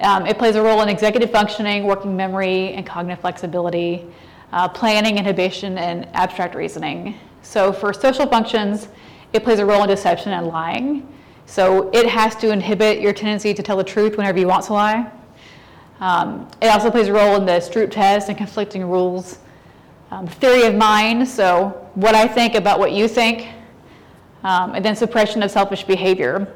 Um, 0.00 0.24
it 0.24 0.38
plays 0.38 0.56
a 0.56 0.62
role 0.62 0.80
in 0.80 0.88
executive 0.88 1.30
functioning, 1.30 1.84
working 1.84 2.16
memory, 2.16 2.72
and 2.72 2.86
cognitive 2.86 3.20
flexibility, 3.20 4.06
uh, 4.52 4.66
planning, 4.66 5.18
inhibition, 5.18 5.76
and 5.76 6.08
abstract 6.14 6.54
reasoning. 6.54 7.20
So 7.46 7.72
for 7.72 7.92
social 7.92 8.26
functions, 8.26 8.88
it 9.32 9.44
plays 9.44 9.60
a 9.60 9.64
role 9.64 9.82
in 9.84 9.88
deception 9.88 10.32
and 10.32 10.48
lying. 10.48 11.06
So 11.46 11.90
it 11.92 12.06
has 12.06 12.34
to 12.36 12.50
inhibit 12.50 13.00
your 13.00 13.12
tendency 13.12 13.54
to 13.54 13.62
tell 13.62 13.76
the 13.76 13.84
truth 13.84 14.16
whenever 14.16 14.38
you 14.38 14.48
want 14.48 14.64
to 14.64 14.72
lie. 14.72 15.10
Um, 16.00 16.48
it 16.60 16.66
also 16.66 16.90
plays 16.90 17.06
a 17.06 17.12
role 17.12 17.36
in 17.36 17.46
the 17.46 17.52
Stroop 17.52 17.92
test 17.92 18.28
and 18.28 18.36
conflicting 18.36 18.84
rules. 18.84 19.38
Um, 20.10 20.26
theory 20.26 20.64
of 20.64 20.74
mind, 20.74 21.26
so 21.26 21.88
what 21.94 22.16
I 22.16 22.26
think 22.26 22.56
about 22.56 22.80
what 22.80 22.92
you 22.92 23.06
think, 23.06 23.48
um, 24.42 24.74
and 24.74 24.84
then 24.84 24.96
suppression 24.96 25.42
of 25.42 25.50
selfish 25.50 25.84
behavior. 25.84 26.52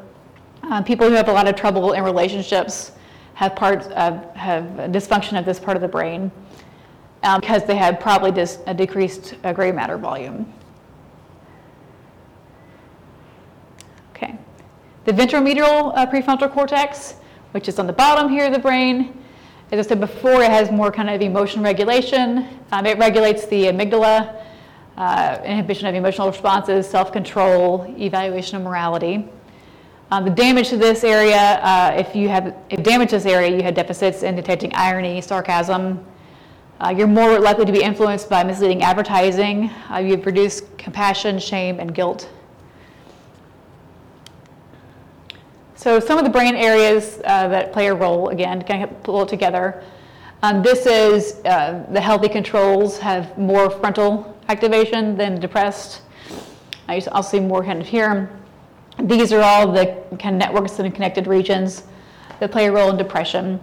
Um, 0.64 0.82
people 0.84 1.08
who 1.08 1.14
have 1.14 1.28
a 1.28 1.32
lot 1.32 1.46
of 1.48 1.54
trouble 1.54 1.92
in 1.92 2.02
relationships 2.02 2.92
have 3.34 3.54
parts 3.54 3.86
of, 3.86 4.34
have 4.34 4.64
dysfunction 4.90 5.38
of 5.38 5.44
this 5.44 5.60
part 5.60 5.76
of 5.76 5.80
the 5.80 5.88
brain 5.88 6.30
um, 7.22 7.40
because 7.40 7.64
they 7.64 7.76
have 7.76 8.00
probably 8.00 8.32
dis- 8.32 8.58
a 8.66 8.74
decreased 8.74 9.36
uh, 9.44 9.52
gray 9.52 9.72
matter 9.72 9.96
volume. 9.96 10.52
Okay, 14.22 14.36
the 15.04 15.12
ventromedial 15.12 15.96
uh, 15.96 16.06
prefrontal 16.06 16.52
cortex, 16.52 17.14
which 17.52 17.68
is 17.68 17.78
on 17.78 17.86
the 17.86 17.92
bottom 17.92 18.30
here 18.30 18.46
of 18.46 18.52
the 18.52 18.58
brain. 18.58 19.16
As 19.72 19.86
I 19.86 19.88
said 19.88 20.00
before, 20.00 20.42
it 20.42 20.50
has 20.50 20.70
more 20.70 20.90
kind 20.90 21.08
of 21.08 21.22
emotion 21.22 21.62
regulation. 21.62 22.46
Um, 22.72 22.86
it 22.86 22.98
regulates 22.98 23.46
the 23.46 23.64
amygdala, 23.64 24.44
uh, 24.96 25.38
inhibition 25.44 25.86
of 25.86 25.94
emotional 25.94 26.28
responses, 26.28 26.88
self-control, 26.88 27.94
evaluation 27.98 28.56
of 28.56 28.62
morality. 28.62 29.28
Um, 30.10 30.24
the 30.24 30.30
damage 30.30 30.70
to 30.70 30.76
this 30.76 31.04
area, 31.04 31.60
uh, 31.62 31.94
if 31.96 32.16
you 32.16 32.28
have 32.28 32.56
if 32.68 32.82
damage 32.82 33.12
this 33.12 33.26
area, 33.26 33.56
you 33.56 33.62
had 33.62 33.74
deficits 33.76 34.24
in 34.24 34.34
detecting 34.34 34.74
irony, 34.74 35.20
sarcasm. 35.20 36.04
Uh, 36.80 36.92
you're 36.96 37.06
more 37.06 37.38
likely 37.38 37.64
to 37.64 37.72
be 37.72 37.82
influenced 37.82 38.28
by 38.28 38.42
misleading 38.42 38.82
advertising. 38.82 39.70
Uh, 39.88 39.98
you 39.98 40.18
produce 40.18 40.62
compassion, 40.78 41.38
shame, 41.38 41.78
and 41.78 41.94
guilt. 41.94 42.28
So 45.80 45.98
some 45.98 46.18
of 46.18 46.24
the 46.24 46.30
brain 46.30 46.56
areas 46.56 47.22
uh, 47.24 47.48
that 47.48 47.72
play 47.72 47.86
a 47.86 47.94
role, 47.94 48.28
again, 48.28 48.60
kind 48.60 48.84
of 48.84 49.02
pull 49.02 49.22
it 49.22 49.30
together. 49.30 49.82
Um, 50.42 50.62
this 50.62 50.84
is 50.84 51.42
uh, 51.46 51.86
the 51.90 52.00
healthy 52.02 52.28
controls 52.28 52.98
have 52.98 53.38
more 53.38 53.70
frontal 53.70 54.38
activation 54.50 55.16
than 55.16 55.40
depressed. 55.40 56.02
I'll 56.86 57.22
see 57.22 57.40
more 57.40 57.64
kind 57.64 57.80
of 57.80 57.86
here. 57.86 58.28
These 58.98 59.32
are 59.32 59.40
all 59.40 59.72
the 59.72 59.86
kind 60.18 60.34
of 60.34 60.38
networks 60.38 60.78
and 60.78 60.94
connected 60.94 61.26
regions 61.26 61.84
that 62.40 62.52
play 62.52 62.66
a 62.66 62.72
role 62.72 62.90
in 62.90 62.98
depression. 62.98 63.58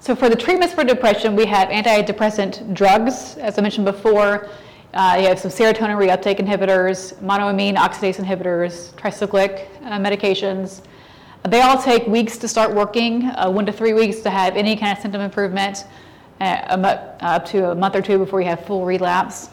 So 0.00 0.14
for 0.14 0.28
the 0.28 0.36
treatments 0.36 0.74
for 0.74 0.84
depression, 0.84 1.34
we 1.34 1.46
have 1.46 1.70
antidepressant 1.70 2.74
drugs, 2.74 3.38
as 3.38 3.58
I 3.58 3.62
mentioned 3.62 3.86
before. 3.86 4.50
Uh, 4.94 5.16
you 5.20 5.26
have 5.26 5.40
some 5.40 5.50
serotonin 5.50 5.98
reuptake 5.98 6.38
inhibitors, 6.38 7.14
monoamine 7.14 7.74
oxidase 7.74 8.24
inhibitors, 8.24 8.94
tricyclic 8.94 9.66
uh, 9.82 9.98
medications. 9.98 10.82
They 11.48 11.62
all 11.62 11.82
take 11.82 12.06
weeks 12.06 12.38
to 12.38 12.46
start 12.46 12.72
working, 12.72 13.24
uh, 13.24 13.50
one 13.50 13.66
to 13.66 13.72
three 13.72 13.92
weeks 13.92 14.20
to 14.20 14.30
have 14.30 14.56
any 14.56 14.76
kind 14.76 14.96
of 14.96 15.02
symptom 15.02 15.20
improvement, 15.20 15.86
uh, 16.40 16.44
up 17.20 17.44
to 17.46 17.72
a 17.72 17.74
month 17.74 17.96
or 17.96 18.02
two 18.02 18.18
before 18.18 18.40
you 18.40 18.46
have 18.46 18.64
full 18.66 18.86
relapse. 18.86 19.50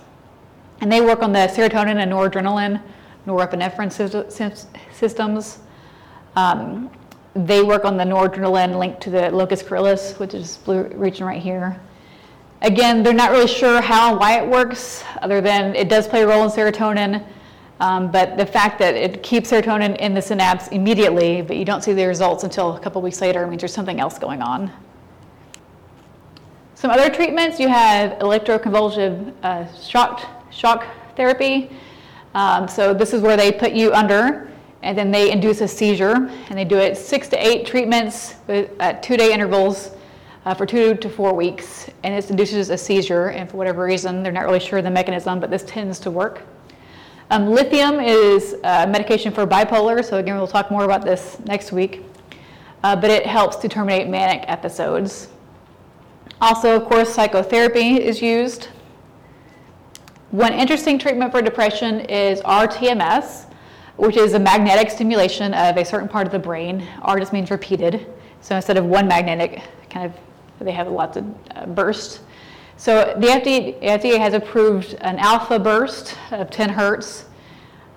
And 0.79 0.91
they 0.91 1.01
work 1.01 1.23
on 1.23 1.33
the 1.33 1.39
serotonin 1.47 1.95
and 1.95 2.11
noradrenaline 2.11 2.79
norepinephrine 3.25 3.91
systems. 4.93 5.59
Um, 6.35 6.91
they 7.33 7.63
work 7.63 7.83
on 7.83 7.97
the 7.97 8.03
noradrenaline 8.03 8.77
linked 8.77 9.01
to 9.01 9.09
the 9.09 9.31
locus 9.31 9.63
coeruleus, 9.63 10.19
which 10.19 10.35
is 10.35 10.57
blue 10.57 10.83
region 10.83 11.25
right 11.25 11.41
here. 11.41 11.81
Again, 12.63 13.01
they're 13.01 13.13
not 13.13 13.31
really 13.31 13.47
sure 13.47 13.81
how 13.81 14.11
and 14.11 14.19
why 14.19 14.39
it 14.39 14.47
works, 14.47 15.03
other 15.21 15.41
than 15.41 15.75
it 15.75 15.89
does 15.89 16.07
play 16.07 16.21
a 16.21 16.27
role 16.27 16.43
in 16.43 16.49
serotonin. 16.49 17.25
Um, 17.79 18.11
but 18.11 18.37
the 18.37 18.45
fact 18.45 18.77
that 18.77 18.93
it 18.93 19.23
keeps 19.23 19.49
serotonin 19.49 19.97
in 19.97 20.13
the 20.13 20.21
synapse 20.21 20.67
immediately, 20.67 21.41
but 21.41 21.57
you 21.57 21.65
don't 21.65 21.83
see 21.83 21.93
the 21.93 22.05
results 22.05 22.43
until 22.43 22.75
a 22.75 22.79
couple 22.79 23.01
weeks 23.01 23.19
later, 23.19 23.47
means 23.47 23.61
there's 23.61 23.73
something 23.73 23.99
else 23.99 24.19
going 24.19 24.43
on. 24.43 24.71
Some 26.75 26.91
other 26.91 27.09
treatments 27.09 27.59
you 27.59 27.67
have 27.67 28.19
electroconvulsive 28.19 29.33
uh, 29.41 29.71
shock, 29.79 30.51
shock 30.51 30.85
therapy. 31.15 31.71
Um, 32.35 32.67
so 32.67 32.93
this 32.93 33.13
is 33.13 33.21
where 33.21 33.37
they 33.37 33.51
put 33.51 33.71
you 33.71 33.91
under 33.93 34.51
and 34.83 34.97
then 34.97 35.11
they 35.11 35.31
induce 35.31 35.61
a 35.61 35.67
seizure 35.67 36.15
and 36.49 36.57
they 36.57 36.65
do 36.65 36.77
it 36.77 36.97
six 36.97 37.27
to 37.29 37.37
eight 37.45 37.65
treatments 37.65 38.35
at 38.79 39.03
two 39.03 39.17
day 39.17 39.33
intervals 39.33 39.91
uh, 40.45 40.53
for 40.53 40.65
two 40.65 40.95
to 40.95 41.09
four 41.09 41.33
weeks 41.33 41.89
and 42.03 42.13
it 42.13 42.29
induces 42.29 42.69
a 42.69 42.77
seizure 42.77 43.27
and 43.27 43.49
for 43.49 43.57
whatever 43.57 43.83
reason 43.83 44.23
they're 44.23 44.31
not 44.31 44.45
really 44.45 44.59
sure 44.59 44.81
the 44.81 44.89
mechanism 44.89 45.39
but 45.39 45.49
this 45.49 45.63
tends 45.63 45.99
to 45.99 46.11
work 46.11 46.41
um, 47.29 47.47
lithium 47.47 47.99
is 47.99 48.55
a 48.63 48.87
medication 48.87 49.31
for 49.31 49.45
bipolar 49.45 50.03
so 50.03 50.17
again 50.17 50.37
we'll 50.37 50.47
talk 50.47 50.71
more 50.71 50.83
about 50.83 51.03
this 51.03 51.39
next 51.45 51.71
week 51.71 52.03
uh, 52.83 52.95
but 52.95 53.09
it 53.09 53.25
helps 53.25 53.55
to 53.57 53.67
terminate 53.67 54.07
manic 54.07 54.43
episodes 54.47 55.29
also 56.41 56.75
of 56.75 56.85
course 56.85 57.13
psychotherapy 57.13 58.01
is 58.01 58.21
used 58.21 58.69
one 60.31 60.53
interesting 60.53 60.97
treatment 60.97 61.33
for 61.33 61.41
depression 61.41 61.99
is 62.01 62.39
rTMS, 62.43 63.47
which 63.97 64.15
is 64.15 64.33
a 64.33 64.39
magnetic 64.39 64.89
stimulation 64.89 65.53
of 65.53 65.75
a 65.75 65.83
certain 65.83 66.07
part 66.07 66.25
of 66.25 66.31
the 66.31 66.39
brain. 66.39 66.87
R 67.01 67.19
just 67.19 67.33
means 67.33 67.51
repeated. 67.51 68.07
So 68.39 68.55
instead 68.55 68.77
of 68.77 68.85
one 68.85 69.09
magnetic, 69.09 69.61
kind 69.89 70.05
of, 70.05 70.13
they 70.63 70.71
have 70.71 70.87
lots 70.87 71.17
of 71.17 71.25
uh, 71.55 71.65
bursts. 71.65 72.19
So 72.77 73.13
the 73.19 73.27
FDA, 73.27 73.79
FDA, 73.81 74.17
has 74.17 74.33
approved 74.33 74.95
an 75.01 75.19
alpha 75.19 75.59
burst 75.59 76.17
of 76.31 76.49
10 76.49 76.69
hertz. 76.69 77.25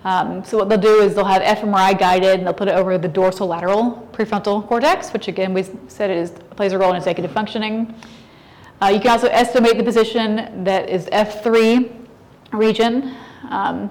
Um, 0.03 0.43
so 0.43 0.59
what 0.59 0.69
they'll 0.69 0.77
do 0.77 1.01
is 1.01 1.15
they'll 1.15 1.25
have 1.25 1.41
fMRI 1.41 1.97
guided 1.97 2.37
and 2.37 2.45
they'll 2.45 2.53
put 2.53 2.67
it 2.67 2.75
over 2.75 2.95
the 2.99 3.09
dorsolateral 3.09 4.07
prefrontal 4.11 4.67
cortex, 4.67 5.11
which 5.11 5.27
again 5.27 5.55
we 5.55 5.65
said 5.87 6.11
is, 6.11 6.31
plays 6.55 6.71
a 6.73 6.77
role 6.77 6.91
in 6.91 6.97
executive 6.97 7.31
functioning. 7.31 7.95
Uh, 8.79 8.89
you 8.89 8.99
can 8.99 9.09
also 9.09 9.27
estimate 9.27 9.77
the 9.77 9.83
position 9.83 10.63
that 10.63 10.87
is 10.87 11.07
F3 11.07 11.91
region. 12.51 13.15
Um, 13.49 13.89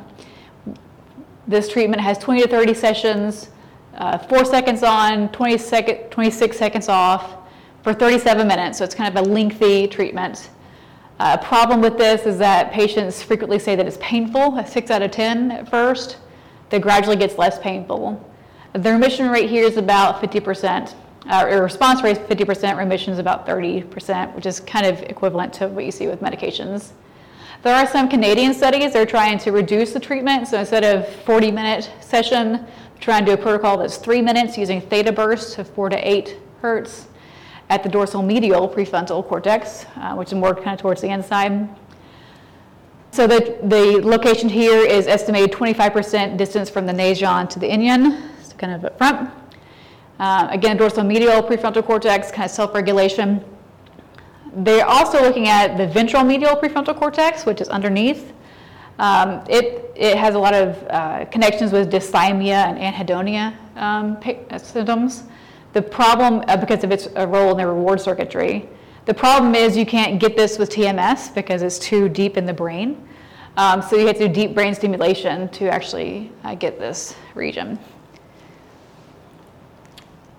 this 1.49 1.69
treatment 1.69 2.01
has 2.01 2.19
20 2.19 2.43
to 2.43 2.49
30 2.49 2.75
sessions, 2.75 3.51
uh, 3.97 4.17
four 4.19 4.45
seconds 4.45 4.85
on, 4.85 5.31
20 5.31 5.59
second, 5.59 6.11
26 6.11 6.57
seconds 6.57 6.89
off 6.89 7.44
for 7.85 7.93
37 7.93 8.49
minutes. 8.49 8.79
So 8.79 8.85
it's 8.85 8.95
kind 8.95 9.17
of 9.17 9.25
a 9.25 9.29
lengthy 9.29 9.87
treatment. 9.87 10.49
A 11.21 11.23
uh, 11.23 11.37
problem 11.37 11.81
with 11.81 11.97
this 11.97 12.27
is 12.27 12.39
that 12.39 12.73
patients 12.73 13.23
frequently 13.23 13.59
say 13.59 13.77
that 13.77 13.87
it's 13.87 13.99
painful, 14.01 14.59
a 14.59 14.67
6 14.67 14.91
out 14.91 15.03
of 15.03 15.13
10 15.13 15.53
at 15.53 15.71
first, 15.71 16.17
that 16.71 16.81
gradually 16.81 17.15
gets 17.15 17.39
less 17.39 17.59
painful. 17.61 18.19
The 18.73 18.91
remission 18.91 19.29
rate 19.29 19.49
here 19.49 19.65
is 19.65 19.77
about 19.77 20.21
50%. 20.21 20.95
Uh, 21.27 21.47
response 21.63 22.03
rate 22.03 22.17
is 22.17 22.19
50%, 22.19 22.77
remission 22.77 23.13
is 23.13 23.19
about 23.19 23.47
30%, 23.47 24.35
which 24.35 24.47
is 24.47 24.59
kind 24.61 24.87
of 24.87 25.01
equivalent 25.03 25.53
to 25.53 25.69
what 25.69 25.85
you 25.85 25.93
see 25.93 26.09
with 26.09 26.21
medications. 26.21 26.91
There 27.63 27.75
are 27.75 27.87
some 27.87 28.09
Canadian 28.09 28.53
studies 28.55 28.95
that 28.95 29.03
are 29.03 29.07
trying 29.07 29.39
to 29.39 29.53
reduce 29.53 29.93
the 29.93 30.01
treatment. 30.01 30.49
So 30.49 30.59
instead 30.59 30.85
of 30.85 31.09
40 31.25 31.51
minute 31.51 31.91
session, 32.01 32.67
trying 32.99 33.25
to 33.25 33.37
do 33.37 33.41
a 33.41 33.43
protocol 33.43 33.79
that's 33.79 33.99
three 33.99 34.21
minutes 34.21 34.59
using 34.59 34.81
theta 34.81 35.13
bursts 35.13 35.59
of 35.59 35.69
four 35.71 35.89
to 35.91 36.09
eight 36.09 36.39
hertz 36.61 37.07
at 37.71 37.83
the 37.83 37.89
dorsal 37.89 38.23
medial 38.23 38.69
prefrontal 38.69 39.27
cortex, 39.27 39.87
uh, 39.97 40.15
which 40.15 40.29
is 40.29 40.35
more 40.35 40.55
kind 40.55 40.69
of 40.69 40.79
towards 40.79 41.01
the 41.01 41.09
inside. 41.09 41.69
So 43.11 43.27
the, 43.27 43.59
the 43.63 44.01
location 44.03 44.49
here 44.49 44.85
is 44.85 45.07
estimated 45.07 45.53
25% 45.53 46.37
distance 46.37 46.69
from 46.69 46.85
the 46.85 46.93
nasion 46.93 47.49
to 47.49 47.59
the 47.59 47.69
inion, 47.69 48.31
so 48.43 48.57
kind 48.57 48.73
of 48.73 48.85
up 48.85 48.99
front. 48.99 49.31
Uh, 50.19 50.49
again, 50.51 50.77
dorsal 50.77 51.05
medial 51.05 51.43
prefrontal 51.43 51.85
cortex, 51.85 52.31
kind 52.31 52.45
of 52.45 52.51
self-regulation. 52.51 53.45
They're 54.57 54.87
also 54.87 55.23
looking 55.23 55.49
at 55.49 55.77
the 55.77 55.87
ventral 55.87 56.23
medial 56.25 56.57
prefrontal 56.57 56.97
cortex, 56.97 57.47
which 57.47 57.61
is 57.61 57.69
underneath. 57.69 58.33
Um, 58.99 59.43
it, 59.49 59.93
it 59.97 60.17
has 60.17 60.35
a 60.35 60.39
lot 60.39 60.55
of 60.55 60.81
uh, 60.89 61.25
connections 61.27 61.73
with 61.73 61.91
dysthymia 61.91 62.67
and 62.69 62.79
anhedonia 62.79 63.57
um, 63.77 64.19
uh, 64.51 64.59
symptoms. 64.59 65.25
The 65.75 65.83
problem, 65.83 66.45
uh, 66.47 66.57
because 66.57 66.85
of 66.85 66.93
its 66.93 67.09
uh, 67.17 67.27
role 67.27 67.51
in 67.51 67.57
the 67.57 67.67
reward 67.67 68.01
circuitry, 68.01 68.69
the 69.07 69.13
problem 69.13 69.57
is 69.57 69.77
you 69.77 69.85
can't 69.85 70.21
get 70.21 70.37
this 70.37 70.57
with 70.57 70.71
TMS 70.71 71.35
because 71.35 71.63
it's 71.63 71.81
too 71.81 72.09
deep 72.09 72.37
in 72.37 72.47
the 72.47 72.55
brain. 72.55 73.07
Um, 73.57 73.83
so 73.83 73.97
you 73.97 74.07
have 74.07 74.17
to 74.19 74.29
do 74.29 74.33
deep 74.33 74.55
brain 74.55 74.73
stimulation 74.73 75.49
to 75.49 75.69
actually 75.69 76.31
uh, 76.45 76.55
get 76.55 76.79
this 76.79 77.17
region. 77.35 77.79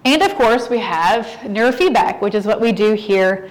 And 0.05 0.21
of 0.21 0.35
course, 0.35 0.69
we 0.69 0.79
have 0.79 1.25
neurofeedback, 1.43 2.21
which 2.21 2.33
is 2.33 2.45
what 2.45 2.61
we 2.61 2.71
do 2.71 2.93
here 2.93 3.49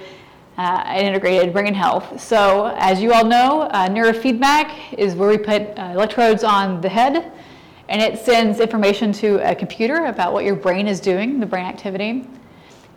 uh, 0.56 0.84
at 0.86 1.00
Integrated 1.00 1.52
Brain 1.52 1.74
Health. 1.74 2.18
So, 2.18 2.74
as 2.78 3.00
you 3.02 3.12
all 3.12 3.26
know, 3.26 3.62
uh, 3.62 3.88
neurofeedback 3.88 4.94
is 4.96 5.14
where 5.14 5.28
we 5.28 5.36
put 5.36 5.62
uh, 5.78 5.90
electrodes 5.92 6.44
on 6.44 6.80
the 6.80 6.88
head 6.88 7.30
and 7.88 8.00
it 8.00 8.18
sends 8.18 8.60
information 8.60 9.12
to 9.12 9.36
a 9.48 9.54
computer 9.54 10.06
about 10.06 10.32
what 10.32 10.44
your 10.44 10.56
brain 10.56 10.88
is 10.88 11.00
doing, 11.00 11.38
the 11.38 11.46
brain 11.46 11.66
activity. 11.66 12.26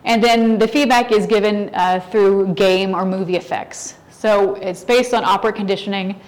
And 0.04 0.22
then 0.22 0.58
the 0.58 0.66
feedback 0.66 1.12
is 1.12 1.26
given 1.26 1.70
uh, 1.74 2.00
through 2.10 2.54
game 2.54 2.94
or 2.94 3.04
movie 3.04 3.36
effects. 3.36 3.96
So 4.10 4.54
it's 4.56 4.84
based 4.84 5.12
on 5.12 5.24
operant 5.24 5.56
conditioning, 5.56 6.20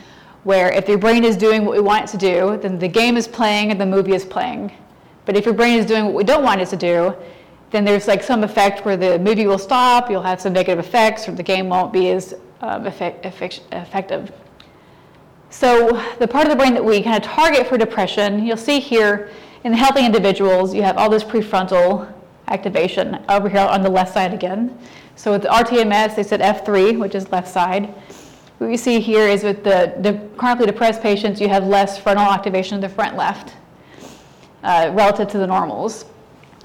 where 0.45 0.71
if 0.73 0.89
your 0.89 0.99
brain 0.99 1.25
is 1.25 1.37
doing 1.37 1.65
what 1.65 1.77
we 1.77 1.83
want 1.83 2.05
it 2.05 2.11
to 2.13 2.19
do, 2.19 2.59
then 2.59 2.79
the 2.79 2.89
game 2.89 3.17
is 3.17 3.27
playing 3.27 3.71
and 3.71 3.81
the 3.81 3.87
movie 3.87 4.15
is 4.15 4.25
playing. 4.25 4.73
But 5.25 5.37
if 5.37 5.45
your 5.45 5.55
brain 5.55 5.79
is 5.79 5.87
doing 5.87 6.07
what 6.07 6.15
we 6.15 6.25
don't 6.25 6.43
want 6.43 6.61
it 6.61 6.69
to 6.69 6.77
do, 6.77 7.15
then 7.71 7.85
there's 7.85 8.09
like 8.09 8.23
some 8.23 8.43
effect 8.43 8.85
where 8.85 8.97
the 8.97 9.19
movie 9.19 9.47
will 9.47 9.59
stop, 9.59 10.11
you'll 10.11 10.23
have 10.23 10.41
some 10.41 10.53
negative 10.53 10.85
effects, 10.85 11.29
or 11.29 11.33
the 11.33 11.43
game 11.43 11.69
won't 11.69 11.93
be 11.93 12.11
as 12.11 12.35
um, 12.63 12.87
effect, 12.87 13.25
effect, 13.25 13.61
effective. 13.73 14.33
So 15.51 16.01
the 16.21 16.29
part 16.29 16.45
of 16.47 16.51
the 16.51 16.57
brain 16.57 16.75
that 16.75 16.85
we 16.85 17.03
kind 17.03 17.17
of 17.17 17.29
target 17.29 17.67
for 17.67 17.77
depression, 17.77 18.47
you'll 18.47 18.57
see 18.57 18.79
here 18.79 19.31
in 19.65 19.73
the 19.73 19.77
healthy 19.77 20.07
individuals, 20.07 20.73
you 20.73 20.83
have 20.83 20.97
all 20.97 21.11
this 21.11 21.25
prefrontal 21.25 22.13
activation 22.49 23.23
over 23.29 23.49
here 23.49 23.61
on 23.61 23.83
the 23.83 23.91
left 23.91 24.15
side 24.15 24.33
again. 24.33 24.79
So 25.17 25.33
with 25.33 25.43
the 25.43 25.49
RTMS, 25.49 26.17
they 26.17 26.23
said 26.23 26.41
F3, 26.41 26.99
which 26.99 27.15
is 27.15 27.31
left 27.31 27.49
side. 27.49 27.93
What 28.59 28.71
you 28.71 28.77
see 28.77 29.01
here 29.01 29.27
is 29.27 29.43
with 29.43 29.65
the, 29.65 30.21
chronically 30.37 30.67
depressed 30.67 31.03
patients, 31.03 31.41
you 31.41 31.49
have 31.49 31.67
less 31.67 31.99
frontal 31.99 32.27
activation 32.27 32.77
of 32.77 32.83
the 32.83 32.89
front 32.89 33.17
left 33.17 33.55
uh, 34.63 34.91
relative 34.95 35.29
to 35.29 35.39
the 35.39 35.47
normals. 35.47 36.05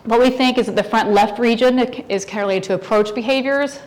What 0.04 0.19
we 0.19 0.30
think 0.30 0.58
is 0.58 0.67
that 0.67 0.76
the 0.76 0.84
front 0.84 1.10
left 1.10 1.39
region 1.39 1.80
is 1.80 2.24
correlated 2.24 2.63
to 2.63 2.76
approach 2.76 3.15
behaviors. 3.15 3.80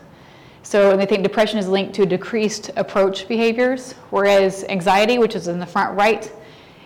So 0.69 0.99
they 0.99 1.07
think 1.07 1.23
depression 1.23 1.59
is 1.59 1.67
linked 1.67 1.95
to 1.95 2.05
decreased 2.05 2.73
approach 2.77 3.27
behaviors, 3.27 3.93
whereas 4.11 4.65
anxiety, 4.65 5.17
which 5.17 5.35
is 5.35 5.49
in 5.49 5.59
the 5.59 5.65
front 5.65 5.97
right, 5.97 6.31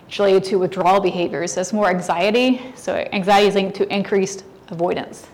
is 0.09 0.19
related 0.19 0.45
to 0.45 0.55
withdrawal 0.55 1.01
behaviors. 1.01 1.53
That's 1.53 1.73
more 1.73 1.89
anxiety. 1.89 2.61
So 2.75 2.95
anxiety 3.11 3.49
is 3.49 3.55
linked 3.55 3.75
to 3.75 3.93
increased 3.93 4.45
avoidance. 4.69 5.27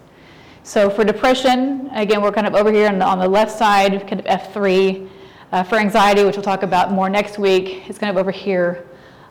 So 0.64 0.90
for 0.90 1.04
depression, 1.04 1.92
again, 1.92 2.24
we're 2.24 2.32
kind 2.32 2.48
of 2.48 2.56
over 2.56 2.72
here 2.72 2.88
on 2.88 2.98
the, 2.98 3.06
on 3.06 3.20
the 3.20 3.28
left 3.28 3.56
side, 3.56 4.08
kind 4.08 4.20
of 4.20 4.26
F3. 4.26 5.08
Uh, 5.52 5.62
for 5.62 5.76
anxiety, 5.76 6.24
which 6.24 6.36
we'll 6.36 6.42
talk 6.42 6.64
about 6.64 6.92
more 6.92 7.08
next 7.08 7.38
week, 7.38 7.88
it's 7.88 8.00
kind 8.00 8.10
of 8.10 8.18
over 8.18 8.32
here 8.32 8.84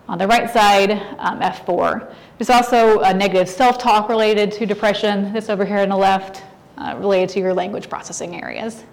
on 0.07 0.19
the 0.19 0.29
right 0.29 0.49
side, 0.49 0.93
um, 1.19 1.41
F4. 1.41 2.15
There's 2.39 2.51
also 2.51 3.01
a 3.01 3.13
negative 3.13 3.49
self-talk 3.49 4.09
related 4.09 4.53
to 4.53 4.65
depression. 4.65 5.33
This 5.33 5.51
over 5.51 5.65
here 5.65 5.79
on 5.79 5.89
the 5.89 5.97
left, 5.97 6.45
uh, 6.77 6.95
related 6.99 7.31
to 7.31 7.41
your 7.41 7.53
language 7.53 7.89
processing 7.89 8.41
areas. 8.41 8.85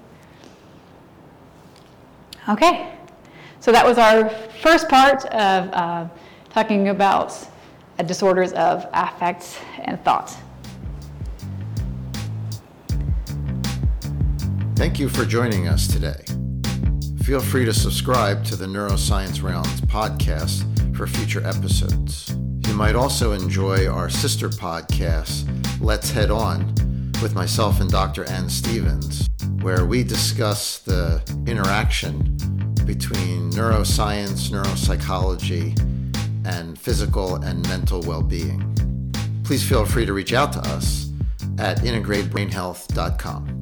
Okay, 2.48 2.96
so 3.60 3.72
that 3.72 3.84
was 3.84 3.98
our 3.98 4.30
first 4.62 4.88
part 4.88 5.26
of 5.26 5.70
uh, 5.74 6.08
talking 6.52 6.90
about 6.90 7.34
uh, 7.98 8.04
disorders 8.04 8.54
of 8.54 8.86
affect 8.94 9.60
and 9.80 10.00
thought. 10.04 10.36
Thank 14.76 15.00
you 15.00 15.10
for 15.10 15.26
joining 15.26 15.68
us 15.68 15.88
today. 15.88 16.24
Feel 17.24 17.40
free 17.40 17.66
to 17.66 17.74
subscribe 17.74 18.46
to 18.46 18.56
the 18.56 18.68
Neuroscience 18.68 19.42
Rounds 19.42 19.82
podcast 19.82 20.96
for 20.96 21.08
future 21.08 21.44
episodes. 21.48 22.38
You 22.68 22.76
might 22.76 22.96
also 22.96 23.32
enjoy 23.32 23.88
our 23.88 24.10
sister 24.10 24.50
podcast, 24.50 25.50
Let's 25.82 26.12
Head 26.12 26.30
On, 26.30 26.76
with 27.22 27.36
myself 27.36 27.82
and 27.82 27.90
Dr. 27.90 28.26
Ann 28.26 28.50
Stevens, 28.50 29.30
where 29.62 29.86
we 29.86 30.04
discuss 30.04 30.80
the 30.80 31.22
interaction 31.48 32.36
between 32.86 33.52
neuroscience, 33.52 34.50
neuropsychology, 34.50 35.78
and 36.46 36.78
physical 36.78 37.36
and 37.36 37.68
mental 37.68 38.02
well 38.02 38.22
being. 38.22 38.62
Please 39.44 39.68
feel 39.68 39.86
free 39.86 40.06
to 40.06 40.14
reach 40.14 40.34
out 40.34 40.54
to 40.54 40.60
us 40.60 41.10
at 41.58 41.80
integratedbrainhealth.com. 41.80 43.55